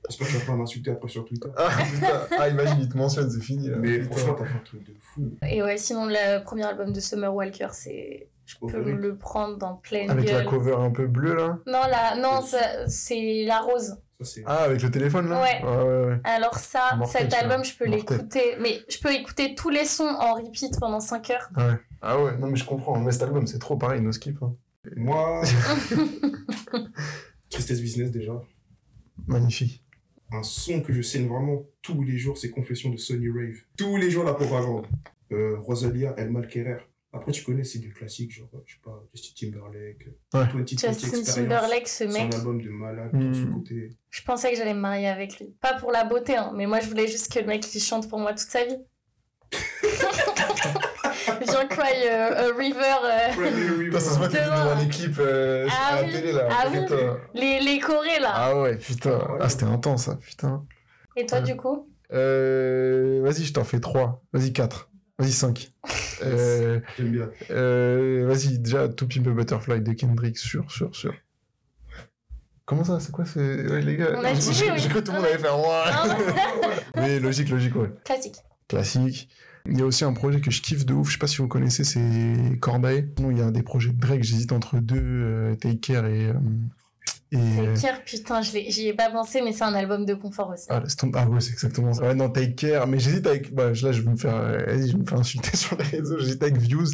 J'espère 0.08 0.26
que 0.26 0.32
tu 0.32 0.38
vas 0.38 0.46
pas 0.46 0.54
m'insulter 0.54 0.92
après 0.92 1.08
sur 1.08 1.24
Twitter. 1.24 1.48
Ah, 1.56 1.70
putain. 1.92 2.20
Ah, 2.38 2.48
imagine, 2.48 2.78
il 2.80 2.88
te 2.88 2.96
mentionne, 2.96 3.28
c'est 3.28 3.40
fini. 3.40 3.68
Mais 3.78 4.00
franchement, 4.02 4.34
t'as 4.34 4.44
fait 4.44 4.58
un 4.58 4.64
truc 4.64 4.84
de 4.86 4.94
fou. 5.00 5.32
Et 5.42 5.60
ouais, 5.62 5.76
sinon, 5.76 6.06
le 6.06 6.42
premier 6.44 6.62
album 6.64 6.92
de 6.92 7.00
Summer 7.00 7.34
Walker, 7.34 7.68
c'est. 7.72 8.28
Je 8.46 8.56
peux 8.60 8.92
le 8.92 9.16
prendre 9.16 9.58
dans 9.58 9.74
pleine 9.76 10.10
Avec 10.10 10.30
la 10.30 10.44
cover 10.44 10.74
un 10.74 10.90
peu 10.90 11.06
bleue, 11.06 11.36
là 11.36 11.58
Non, 11.66 11.82
la... 11.88 12.16
non 12.16 12.40
c'est 12.88 13.44
la 13.44 13.60
rose. 13.60 13.96
Ah, 14.46 14.64
avec 14.64 14.82
le 14.82 14.90
téléphone, 14.90 15.28
là 15.28 15.40
ouais. 15.40 15.64
ouais, 15.64 16.06
ouais, 16.06 16.20
Alors 16.24 16.54
ça, 16.56 16.98
cet 17.06 17.32
album, 17.34 17.64
je 17.64 17.76
peux 17.76 17.86
l'écouter. 17.86 18.56
Mais 18.60 18.80
je 18.88 18.98
peux 18.98 19.12
écouter 19.12 19.54
tous 19.54 19.70
les 19.70 19.84
sons 19.84 20.08
en 20.18 20.34
repeat 20.34 20.78
pendant 20.78 21.00
5 21.00 21.30
heures. 21.30 21.50
Ah 21.54 21.68
ouais. 21.68 21.74
Ah 22.02 22.22
ouais, 22.22 22.36
non 22.38 22.48
mais 22.48 22.56
je 22.56 22.64
comprends. 22.64 22.98
Mais 22.98 23.12
cet 23.12 23.22
album, 23.22 23.46
c'est 23.46 23.58
trop 23.58 23.76
pareil, 23.76 24.00
no 24.00 24.12
skip. 24.12 24.42
Hein. 24.42 24.54
Moi... 24.96 25.42
Tristesse 27.50 27.80
Business, 27.80 28.10
déjà. 28.10 28.32
Magnifique 29.26 29.84
un 30.32 30.42
son 30.42 30.80
que 30.80 30.92
je 30.92 31.02
saigne 31.02 31.26
vraiment 31.26 31.62
tous 31.82 32.02
les 32.02 32.18
jours, 32.18 32.38
c'est 32.38 32.50
Confession 32.50 32.90
de 32.90 32.96
Sony 32.96 33.28
Rave. 33.28 33.62
Tous 33.76 33.96
les 33.96 34.10
jours, 34.10 34.24
la 34.24 34.34
propagande. 34.34 34.86
Euh, 35.32 35.58
Rosalia, 35.58 36.14
El 36.16 36.30
Malquerer. 36.30 36.78
Après, 37.12 37.32
tu 37.32 37.42
connais, 37.42 37.64
c'est 37.64 37.80
des 37.80 37.90
classiques, 37.90 38.32
genre, 38.32 38.48
je 38.64 38.74
sais 38.74 38.80
pas, 38.84 39.02
Justin 39.12 39.50
Timberlake, 39.50 40.06
ouais. 40.32 40.66
Justin 40.66 41.22
Timberlake, 41.24 41.88
ce 41.88 42.04
mec. 42.04 42.28
C'est 42.30 42.36
un 42.36 42.38
album 42.38 42.62
de 42.62 42.68
malade, 42.68 43.12
mmh. 43.12 43.50
côté. 43.52 43.90
Je 44.10 44.22
pensais 44.22 44.52
que 44.52 44.56
j'allais 44.56 44.74
me 44.74 44.80
marier 44.80 45.08
avec 45.08 45.40
lui. 45.40 45.52
Pas 45.60 45.74
pour 45.74 45.90
la 45.90 46.04
beauté, 46.04 46.36
hein, 46.36 46.52
mais 46.54 46.66
moi, 46.66 46.78
je 46.78 46.86
voulais 46.86 47.08
juste 47.08 47.32
que 47.32 47.40
le 47.40 47.46
mec, 47.46 47.74
il 47.74 47.80
chante 47.80 48.08
pour 48.08 48.20
moi 48.20 48.30
toute 48.30 48.48
sa 48.48 48.64
vie. 48.64 48.78
J'en 51.46 51.66
crois 51.68 51.86
euh, 52.06 52.52
River. 52.56 52.96
Euh, 53.04 53.98
ça 53.98 54.00
se 54.00 54.18
voit 54.18 54.28
que 54.28 54.36
dans 54.36 54.80
l'équipe 54.80 55.16
euh, 55.18 55.66
ah 55.70 55.96
à 55.96 56.02
la 56.02 56.12
télé 56.12 56.32
là. 56.32 56.48
Ah 56.50 56.66
oui. 56.70 56.78
Les, 57.34 57.60
les 57.60 57.78
Corées 57.78 58.20
là. 58.20 58.32
Ah 58.34 58.60
ouais, 58.60 58.76
putain. 58.76 59.18
Ah, 59.40 59.48
c'était 59.48 59.64
intense 59.64 60.04
ça, 60.04 60.16
putain. 60.16 60.64
Et 61.16 61.26
toi, 61.26 61.40
du 61.40 61.56
coup? 61.56 61.88
Euh, 62.12 63.20
Vas-y, 63.22 63.44
je 63.44 63.52
t'en 63.52 63.64
fais 63.64 63.80
trois. 63.80 64.22
Vas-y, 64.32 64.52
quatre. 64.52 64.89
Vas-y, 65.20 65.32
cinq. 65.32 65.70
euh, 66.22 66.80
J'aime 66.96 67.12
bien. 67.12 67.30
Euh, 67.50 68.26
Vas-y, 68.26 68.58
déjà, 68.58 68.88
To 68.88 69.06
Pimp 69.06 69.26
a 69.26 69.30
Butterfly 69.30 69.82
de 69.82 69.92
Kendrick, 69.92 70.38
sûr, 70.38 70.70
sûr, 70.72 70.96
sûr. 70.96 71.14
Comment 72.64 72.84
ça 72.84 73.00
C'est 73.00 73.12
quoi 73.12 73.26
c'est... 73.26 73.68
Ouais, 73.70 73.82
les 73.82 73.96
gars? 73.96 74.14
On 74.16 74.24
a 74.24 74.32
dit 74.32 74.52
J'ai 74.54 74.88
cru 74.88 75.00
que 75.00 75.04
tout 75.04 75.12
le 75.12 75.18
monde 75.18 75.26
allait 75.26 75.38
faire 75.38 75.58
ouais. 75.58 76.76
Oui, 77.02 77.20
logique, 77.20 77.50
logique, 77.50 77.76
ouais. 77.76 77.90
Classique. 78.04 78.36
Classique. 78.66 79.28
Il 79.66 79.78
y 79.78 79.82
a 79.82 79.84
aussi 79.84 80.04
un 80.04 80.14
projet 80.14 80.40
que 80.40 80.50
je 80.50 80.62
kiffe 80.62 80.86
de 80.86 80.94
ouf, 80.94 81.08
je 81.08 81.12
sais 81.12 81.18
pas 81.18 81.26
si 81.26 81.36
vous 81.38 81.48
connaissez, 81.48 81.84
c'est 81.84 82.58
Corbeil. 82.60 83.06
il 83.18 83.38
y 83.38 83.42
a 83.42 83.50
des 83.50 83.62
projets 83.62 83.90
de 83.90 84.00
Drake, 84.00 84.22
j'hésite 84.22 84.52
entre 84.52 84.78
deux, 84.78 84.96
euh, 84.98 85.54
Take 85.56 85.80
Care 85.80 86.06
et. 86.06 86.32
Euh, 87.32 87.38
et... 87.38 87.74
Take 87.74 87.80
Care, 87.80 88.04
putain, 88.04 88.42
j'y 88.42 88.88
ai 88.88 88.94
pas 88.94 89.10
pensé, 89.10 89.40
mais 89.42 89.52
c'est 89.52 89.64
un 89.64 89.74
album 89.74 90.04
de 90.04 90.14
confort 90.14 90.50
aussi. 90.50 90.66
Ah, 90.68 90.82
ah 91.14 91.28
ouais, 91.28 91.40
c'est 91.40 91.52
exactement 91.52 91.92
ça. 91.92 92.02
Ouais, 92.02 92.14
non, 92.14 92.28
Take 92.28 92.54
Care, 92.54 92.86
mais 92.86 92.98
j'hésite 92.98 93.26
avec. 93.26 93.54
Bah, 93.54 93.68
là, 93.68 93.92
je 93.92 94.02
vais 94.02 94.10
me 94.10 94.16
faire, 94.16 94.58
je 94.68 94.92
vais 94.92 94.98
me 94.98 95.06
faire 95.06 95.18
insulter 95.18 95.56
sur 95.56 95.76
les 95.76 95.84
réseaux, 95.84 96.18
j'hésite 96.18 96.42
avec 96.42 96.56
Views. 96.56 96.88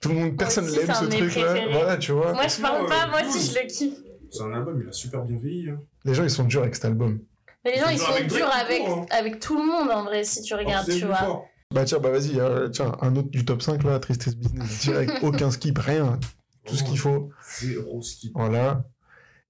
Tout 0.00 0.10
le 0.10 0.14
monde, 0.14 0.36
personne 0.36 0.66
l'aime 0.66 0.94
ce 0.94 1.04
truc-là. 1.06 1.54
Voilà, 1.72 1.96
tu 1.96 2.12
vois. 2.12 2.32
Moi, 2.32 2.46
je 2.48 2.60
parle 2.60 2.86
pas, 2.86 3.06
moi 3.08 3.20
aussi, 3.26 3.50
je 3.50 3.58
le 3.58 3.66
kiffe. 3.66 3.98
C'est 4.30 4.42
un 4.42 4.52
album, 4.52 4.80
il 4.82 4.88
a 4.88 4.92
super 4.92 5.22
bien 5.22 5.36
vieilli. 5.36 5.70
Hein. 5.70 5.80
Les 6.04 6.14
gens, 6.14 6.24
ils 6.24 6.30
sont 6.30 6.44
durs 6.44 6.62
avec 6.62 6.74
cet 6.74 6.84
album. 6.84 7.20
Mais 7.64 7.72
les 7.72 7.80
gens, 7.80 7.88
ils 7.90 7.98
sont 7.98 8.12
durs 8.28 8.50
avec, 8.52 8.82
hein. 8.82 9.06
avec 9.10 9.40
tout 9.40 9.56
le 9.56 9.64
monde, 9.64 9.90
en 9.90 10.04
vrai, 10.04 10.24
si 10.24 10.42
tu 10.42 10.54
regardes, 10.54 10.88
tu 10.88 11.04
vois. 11.06 11.44
Bah 11.74 11.84
tiens, 11.84 11.98
bah 11.98 12.10
vas-y, 12.10 12.38
euh, 12.38 12.68
tiens, 12.68 12.92
un 13.00 13.16
autre 13.16 13.28
du 13.28 13.44
top 13.44 13.60
5 13.60 13.82
là, 13.82 13.98
Tristesse 13.98 14.36
Business, 14.36 14.82
direct, 14.82 15.12
aucun 15.22 15.50
skip, 15.50 15.76
rien, 15.78 16.18
tout 16.64 16.76
ce 16.76 16.84
qu'il 16.84 16.98
faut. 16.98 17.30
Zéro 17.58 18.00
skip. 18.02 18.32
Voilà. 18.36 18.84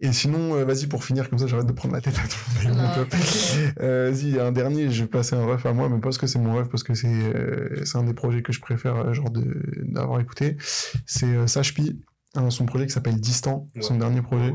Et 0.00 0.12
sinon, 0.12 0.54
euh, 0.54 0.64
vas-y, 0.64 0.86
pour 0.86 1.04
finir, 1.04 1.30
comme 1.30 1.38
ça, 1.38 1.46
j'arrête 1.46 1.66
de 1.66 1.72
prendre 1.72 1.94
la 1.94 2.00
tête 2.02 2.18
à 2.18 2.28
tout 2.28 2.68
le 2.68 2.74
monde. 2.74 3.06
euh, 3.80 4.10
vas-y, 4.10 4.38
un 4.38 4.52
dernier, 4.52 4.90
je 4.90 5.02
vais 5.04 5.08
passer 5.08 5.34
un 5.36 5.46
ref 5.46 5.64
à 5.64 5.72
moi, 5.72 5.88
mais 5.88 5.96
pas 5.96 6.02
parce 6.02 6.18
que 6.18 6.26
c'est 6.26 6.38
mon 6.38 6.54
ref, 6.54 6.68
parce 6.68 6.82
que 6.82 6.94
c'est 6.94 7.08
euh, 7.08 7.84
c'est 7.84 7.96
un 7.96 8.02
des 8.04 8.12
projets 8.14 8.42
que 8.42 8.52
je 8.52 8.60
préfère, 8.60 9.14
genre, 9.14 9.30
d'avoir 9.30 10.20
écouté. 10.20 10.56
C'est 11.06 11.46
Sage 11.46 11.72
Pi, 11.72 11.98
son 12.50 12.66
projet 12.66 12.86
qui 12.86 12.92
s'appelle 12.92 13.18
Distant, 13.18 13.68
son 13.80 13.96
dernier 13.96 14.20
projet 14.22 14.52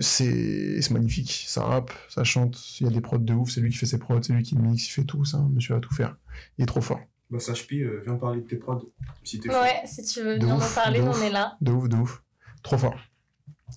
c'est 0.00 0.90
magnifique. 0.90 1.44
Ça 1.46 1.64
rappe, 1.64 1.90
ça 2.08 2.24
chante, 2.24 2.80
il 2.80 2.84
y 2.84 2.86
a 2.88 2.92
des 2.92 3.00
prods 3.00 3.18
de 3.18 3.32
ouf, 3.32 3.50
c'est 3.50 3.60
lui 3.60 3.70
qui 3.70 3.76
fait 3.76 3.86
ses 3.86 3.98
prods, 3.98 4.22
c'est 4.22 4.32
lui 4.32 4.42
qui 4.42 4.56
mixe, 4.56 4.88
il 4.88 4.90
fait 4.90 5.04
tout, 5.04 5.24
ça, 5.24 5.38
monsieur 5.52 5.74
va 5.74 5.80
tout 5.80 5.94
faire. 5.94 6.16
Il 6.58 6.62
est 6.62 6.66
trop 6.66 6.80
fort. 6.80 7.00
Bah, 7.30 7.40
Sashpi, 7.40 7.82
euh, 7.82 8.02
viens 8.04 8.16
parler 8.16 8.40
de 8.40 8.46
tes 8.46 8.56
prods, 8.56 8.84
si 9.24 9.40
t'es 9.40 9.48
Ouais, 9.48 9.82
si 9.84 10.04
tu 10.04 10.22
veux, 10.22 10.38
viens 10.38 10.56
en 10.56 10.74
parler, 10.74 11.00
on 11.00 11.20
est 11.22 11.30
là. 11.30 11.56
De 11.60 11.72
ouf, 11.72 11.88
de 11.88 11.96
ouf. 11.96 12.22
Trop 12.62 12.78
fort. 12.78 12.96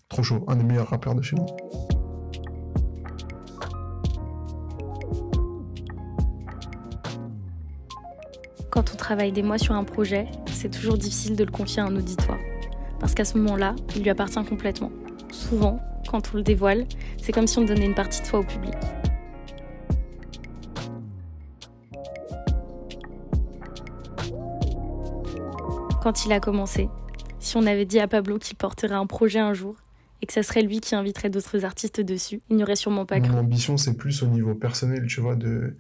Trop 0.08 0.24
chaud. 0.24 0.44
Un 0.48 0.56
des 0.56 0.64
meilleurs 0.64 0.90
rappeurs 0.90 1.16
de 1.16 1.22
chez 1.22 1.36
nous. 1.36 1.46
Quand 8.70 8.94
on 8.94 8.96
travaille 8.98 9.32
des 9.32 9.42
mois 9.42 9.58
sur 9.58 9.74
un 9.74 9.84
projet, 9.84 10.28
c'est 10.46 10.70
toujours 10.70 10.98
difficile 10.98 11.36
de 11.36 11.44
le 11.44 11.52
confier 11.52 11.82
à 11.82 11.86
un 11.86 11.96
auditoire. 11.96 12.38
Parce 13.00 13.16
qu'à 13.16 13.26
ce 13.26 13.38
moment-là, 13.38 13.76
il 13.96 14.04
lui 14.04 14.10
appartient 14.10 14.44
complètement. 14.46 14.92
Souvent, 15.32 15.80
quand 16.10 16.32
on 16.34 16.38
le 16.38 16.44
dévoile, 16.44 16.86
c'est 17.22 17.32
comme 17.32 17.48
si 17.48 17.58
on 17.58 17.66
donnait 17.66 17.86
une 17.86 17.96
partie 17.96 18.22
de 18.22 18.26
soi 18.28 18.40
au 18.40 18.44
public. 18.44 18.76
Quand 26.02 26.26
il 26.26 26.32
a 26.32 26.40
commencé, 26.40 26.90
si 27.50 27.58
on 27.58 27.66
avait 27.66 27.86
dit 27.86 28.00
à 28.00 28.08
Pablo 28.08 28.38
qu'il 28.38 28.56
porterait 28.56 28.96
un 28.96 29.08
projet 29.08 29.40
un 29.40 29.54
jour 29.54 29.76
et 30.22 30.26
que 30.26 30.34
ça 30.34 30.44
serait 30.44 30.62
lui 30.62 30.82
qui 30.82 30.96
inviterait 30.96 31.30
d'autres 31.30 31.66
artistes 31.66 32.02
dessus, 32.02 32.42
il 32.50 32.58
n'y 32.58 32.64
aurait 32.64 32.76
sûrement 32.76 33.06
pas 33.06 33.20
cru. 33.20 33.32
Mon 33.32 33.40
ambition, 33.40 33.78
c'est 33.78 33.96
plus 33.96 34.22
au 34.22 34.28
niveau 34.28 34.54
personnel, 34.54 35.08
tu 35.08 35.20
vois, 35.22 35.36
de, 35.36 35.76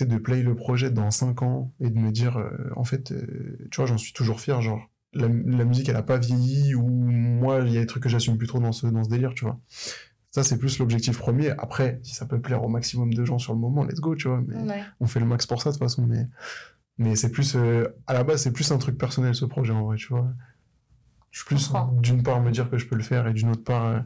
de 0.00 0.16
play 0.18 0.42
le 0.42 0.54
projet 0.54 0.90
dans 0.90 1.10
5 1.10 1.42
ans 1.42 1.72
et 1.80 1.90
de 1.90 1.98
me 1.98 2.10
dire, 2.10 2.38
euh, 2.38 2.50
en 2.74 2.84
fait, 2.84 3.12
euh, 3.12 3.68
tu 3.70 3.76
vois, 3.76 3.86
j'en 3.86 3.98
suis 3.98 4.12
toujours 4.12 4.40
fier, 4.40 4.60
genre, 4.60 4.90
la, 5.12 5.28
musique, 5.28 5.88
elle 5.88 5.96
a 5.96 6.02
pas 6.02 6.18
vieilli, 6.18 6.74
ou 6.74 6.86
moi, 6.88 7.60
il 7.64 7.72
y 7.72 7.78
a 7.78 7.80
des 7.80 7.86
trucs 7.86 8.02
que 8.02 8.08
j'assume 8.08 8.36
plus 8.36 8.48
trop 8.48 8.58
dans 8.58 8.72
ce, 8.72 8.86
dans 8.86 9.04
ce 9.04 9.08
délire, 9.08 9.32
tu 9.34 9.44
vois. 9.44 9.58
Ça, 10.30 10.42
c'est 10.42 10.58
plus 10.58 10.78
l'objectif 10.78 11.16
premier. 11.16 11.50
Après, 11.50 12.00
si 12.02 12.14
ça 12.14 12.26
peut 12.26 12.40
plaire 12.40 12.62
au 12.64 12.68
maximum 12.68 13.14
de 13.14 13.24
gens 13.24 13.38
sur 13.38 13.54
le 13.54 13.58
moment, 13.58 13.84
let's 13.84 14.00
go, 14.00 14.14
tu 14.14 14.28
vois. 14.28 14.42
Mais 14.46 14.82
on 15.00 15.06
fait 15.06 15.20
le 15.20 15.26
max 15.26 15.46
pour 15.46 15.62
ça, 15.62 15.70
de 15.70 15.74
toute 15.74 15.82
façon. 15.82 16.04
Mais, 16.06 16.26
mais 16.98 17.16
c'est 17.16 17.30
plus, 17.30 17.56
euh, 17.56 17.86
à 18.06 18.12
la 18.12 18.24
base, 18.24 18.42
c'est 18.42 18.52
plus 18.52 18.70
un 18.72 18.78
truc 18.78 18.98
personnel, 18.98 19.34
ce 19.34 19.46
projet, 19.46 19.72
en 19.72 19.84
vrai, 19.84 19.96
tu 19.96 20.08
vois. 20.08 20.28
Je 21.36 21.42
suis 21.42 21.48
plus, 21.48 21.70
d'une 22.00 22.22
part, 22.22 22.40
me 22.40 22.50
dire 22.50 22.70
que 22.70 22.78
je 22.78 22.86
peux 22.86 22.96
le 22.96 23.02
faire, 23.02 23.26
et 23.26 23.34
d'une 23.34 23.50
autre 23.50 23.62
part, 23.62 24.02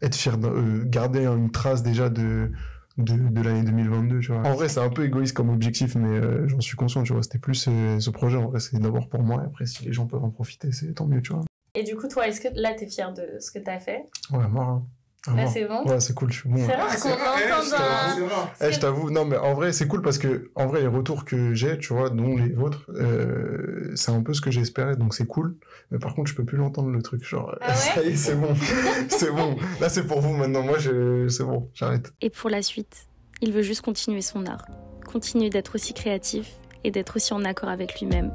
être 0.00 0.14
fier, 0.14 0.38
de, 0.38 0.82
garder 0.84 1.26
une 1.26 1.50
trace 1.50 1.82
déjà 1.82 2.08
de, 2.08 2.50
de, 2.96 3.42
l'année 3.42 3.64
2022, 3.64 4.20
tu 4.20 4.32
vois. 4.32 4.40
En 4.40 4.54
vrai, 4.54 4.70
c'est 4.70 4.80
un 4.80 4.88
peu 4.88 5.04
égoïste 5.04 5.36
comme 5.36 5.50
objectif, 5.50 5.94
mais 5.94 6.08
euh, 6.08 6.48
j'en 6.48 6.62
suis 6.62 6.74
conscient, 6.74 7.02
tu 7.02 7.12
vois. 7.12 7.22
C'était 7.22 7.38
plus 7.38 7.66
euh, 7.68 8.00
ce 8.00 8.08
projet, 8.08 8.38
en 8.38 8.48
vrai, 8.48 8.60
c'est 8.60 8.78
d'abord 8.78 9.10
pour 9.10 9.22
moi, 9.22 9.42
et 9.42 9.46
après, 9.46 9.66
si 9.66 9.84
les 9.84 9.92
gens 9.92 10.06
peuvent 10.06 10.24
en 10.24 10.30
profiter, 10.30 10.72
c'est 10.72 10.94
tant 10.94 11.04
mieux, 11.04 11.20
tu 11.20 11.34
vois. 11.34 11.42
Et 11.74 11.82
du 11.82 11.96
coup, 11.96 12.08
toi, 12.08 12.26
est-ce 12.26 12.40
que 12.40 12.48
là, 12.54 12.72
t'es 12.72 12.86
fier 12.86 13.12
de 13.12 13.36
ce 13.38 13.50
que 13.50 13.58
t'as 13.58 13.78
fait? 13.78 14.06
Ouais, 14.32 14.48
moi, 14.48 14.64
hein. 14.64 14.86
Là, 15.34 15.44
ah, 15.44 15.46
c'est 15.46 15.64
bon 15.64 15.84
Ouais, 15.84 15.98
c'est 15.98 16.14
cool, 16.14 16.32
je 16.32 16.40
suis 16.40 16.48
bon. 16.48 16.64
C'est 16.64 16.74
rare 16.74 16.96
qu'on 17.00 17.10
entende 17.10 17.74
un... 17.76 18.50
Eh, 18.60 18.72
je 18.72 18.78
t'avoue, 18.78 19.10
non, 19.10 19.24
mais 19.24 19.36
en 19.36 19.54
vrai, 19.54 19.72
c'est 19.72 19.88
cool 19.88 20.02
parce 20.02 20.18
que, 20.18 20.50
en 20.54 20.66
vrai, 20.66 20.80
les 20.80 20.86
retours 20.86 21.24
que 21.24 21.52
j'ai, 21.52 21.78
tu 21.78 21.92
vois, 21.92 22.10
dont 22.10 22.36
les 22.36 22.52
vôtres, 22.52 22.88
euh, 22.90 23.90
c'est 23.96 24.12
un 24.12 24.22
peu 24.22 24.34
ce 24.34 24.40
que 24.40 24.50
j'espérais, 24.50 24.96
donc 24.96 25.14
c'est 25.14 25.26
cool. 25.26 25.56
Mais 25.90 25.98
par 25.98 26.14
contre, 26.14 26.30
je 26.30 26.36
peux 26.36 26.44
plus 26.44 26.58
l'entendre, 26.58 26.90
le 26.90 27.02
truc. 27.02 27.24
Genre, 27.24 27.56
ah 27.60 27.74
ça 27.74 28.02
y 28.02 28.08
est, 28.08 28.16
c'est 28.16 28.36
bon. 28.36 28.54
c'est 29.08 29.32
bon. 29.32 29.56
Là, 29.80 29.88
c'est 29.88 30.06
pour 30.06 30.20
vous 30.20 30.32
maintenant. 30.32 30.62
Moi, 30.62 30.78
je... 30.78 31.26
c'est 31.28 31.44
bon, 31.44 31.70
j'arrête. 31.74 32.12
Et 32.20 32.30
pour 32.30 32.50
la 32.50 32.62
suite, 32.62 33.06
il 33.40 33.52
veut 33.52 33.62
juste 33.62 33.82
continuer 33.82 34.22
son 34.22 34.46
art. 34.46 34.64
Continuer 35.04 35.50
d'être 35.50 35.74
aussi 35.74 35.92
créatif 35.92 36.52
et 36.84 36.90
d'être 36.90 37.16
aussi 37.16 37.32
en 37.34 37.44
accord 37.44 37.68
avec 37.68 38.00
lui-même. 38.00 38.32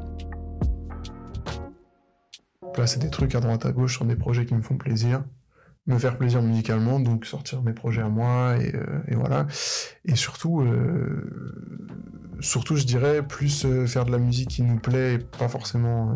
Placer 2.74 3.00
des 3.00 3.10
trucs 3.10 3.36
à 3.36 3.40
droite 3.40 3.66
à 3.66 3.72
gauche 3.72 3.96
sur 3.96 4.06
des 4.06 4.16
projets 4.16 4.46
qui 4.46 4.56
me 4.56 4.62
font 4.62 4.78
plaisir 4.78 5.24
me 5.88 5.98
faire 5.98 6.18
plaisir 6.18 6.42
musicalement, 6.42 7.00
donc 7.00 7.26
sortir 7.26 7.62
mes 7.64 7.74
projets 7.74 8.02
à 8.02 8.10
moi, 8.10 8.56
et, 8.58 8.76
euh, 8.76 9.16
voilà. 9.16 9.48
Et 10.06 10.16
surtout, 10.16 10.62
euh, 10.62 12.38
surtout, 12.40 12.76
je 12.76 12.86
dirais, 12.86 13.22
plus 13.26 13.66
euh, 13.66 13.88
faire 13.88 14.06
de 14.06 14.12
la 14.12 14.20
musique 14.20 14.50
qui 14.50 14.62
nous 14.62 14.78
plaît, 14.78 15.16
et 15.16 15.18
pas 15.18 15.48
forcément 15.48 16.16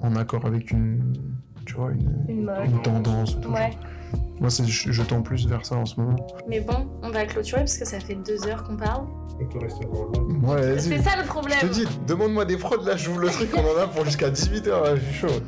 en 0.00 0.16
accord 0.16 0.46
avec 0.46 0.70
une, 0.70 1.12
tu 1.66 1.74
vois, 1.74 1.90
une, 2.28 2.82
tendance. 2.82 3.36
Ouais. 3.48 3.70
Moi, 4.40 4.50
je, 4.50 5.02
tends 5.02 5.22
plus 5.22 5.46
vers 5.46 5.64
ça 5.64 5.76
en 5.76 5.86
ce 5.86 5.98
moment. 6.00 6.16
Mais 6.48 6.60
bon, 6.60 6.88
on 7.02 7.10
va 7.10 7.24
clôturer 7.24 7.60
parce 7.60 7.78
que 7.78 7.86
ça 7.86 7.98
fait 7.98 8.16
deux 8.16 8.46
heures 8.46 8.62
qu'on 8.64 8.76
parle. 8.76 9.06
Ouais, 10.42 10.78
c'est 10.78 11.00
ça 11.00 11.16
le 11.20 11.26
problème. 11.26 11.58
Je 11.62 11.66
te 11.66 11.72
dis, 11.72 11.86
demande-moi 12.06 12.44
des 12.44 12.56
prods, 12.56 12.84
là, 12.84 12.96
j'ouvre 12.96 13.20
le 13.20 13.28
truc, 13.28 13.50
on 13.56 13.60
en 13.60 13.82
a 13.82 13.88
pour 13.88 14.04
jusqu'à 14.04 14.30
18h, 14.30 14.96
je 14.96 15.00
suis 15.00 15.14
chaud. 15.14 15.42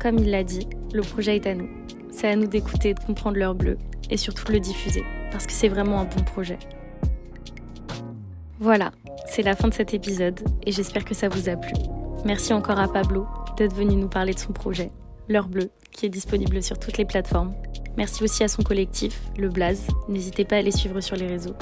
Comme 0.00 0.18
il 0.18 0.30
l'a 0.30 0.44
dit, 0.44 0.68
le 0.94 1.02
projet 1.02 1.36
est 1.36 1.46
à 1.46 1.54
nous. 1.54 1.68
C'est 2.10 2.28
à 2.28 2.36
nous 2.36 2.46
d'écouter, 2.46 2.94
de 2.94 3.00
comprendre 3.00 3.36
leur 3.36 3.54
bleu 3.54 3.76
et 4.08 4.16
surtout 4.16 4.44
de 4.44 4.52
le 4.52 4.60
diffuser, 4.60 5.02
parce 5.32 5.46
que 5.46 5.52
c'est 5.52 5.68
vraiment 5.68 6.00
un 6.00 6.04
bon 6.04 6.22
projet. 6.22 6.58
Voilà, 8.60 8.92
c'est 9.26 9.42
la 9.42 9.56
fin 9.56 9.68
de 9.68 9.74
cet 9.74 9.92
épisode 9.92 10.40
et 10.64 10.70
j'espère 10.70 11.04
que 11.04 11.14
ça 11.14 11.28
vous 11.28 11.48
a 11.48 11.56
plu. 11.56 11.74
Merci 12.24 12.52
encore 12.52 12.78
à 12.78 12.86
Pablo 12.86 13.26
d'être 13.56 13.74
venu 13.74 13.96
nous 13.96 14.08
parler 14.08 14.32
de 14.32 14.38
son 14.38 14.52
projet, 14.52 14.90
L'heure 15.28 15.48
bleue, 15.48 15.70
qui 15.90 16.06
est 16.06 16.10
disponible 16.10 16.62
sur 16.62 16.78
toutes 16.78 16.98
les 16.98 17.04
plateformes. 17.04 17.54
Merci 17.96 18.22
aussi 18.22 18.44
à 18.44 18.48
son 18.48 18.62
collectif, 18.62 19.22
Le 19.38 19.48
Blaze. 19.48 19.86
N'hésitez 20.08 20.44
pas 20.44 20.56
à 20.56 20.62
les 20.62 20.70
suivre 20.70 21.00
sur 21.00 21.16
les 21.16 21.26
réseaux. 21.26 21.54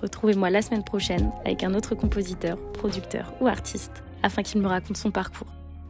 Retrouvez-moi 0.00 0.48
la 0.48 0.62
semaine 0.62 0.84
prochaine 0.84 1.30
avec 1.44 1.64
un 1.64 1.74
autre 1.74 1.94
compositeur, 1.94 2.56
producteur 2.72 3.34
ou 3.40 3.48
artiste 3.48 4.02
afin 4.22 4.42
qu'il 4.42 4.62
me 4.62 4.68
raconte 4.68 4.96
son 4.96 5.10
parcours. 5.10 5.48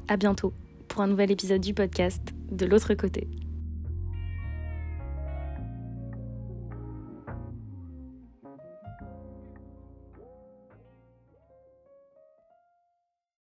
À 0.09 0.17
bientôt 0.17 0.53
pour 0.91 1.03
un 1.03 1.07
nouvel 1.07 1.31
épisode 1.31 1.61
du 1.61 1.73
podcast 1.73 2.21
de 2.51 2.67
l'autre 2.67 2.95
côté. 2.95 3.29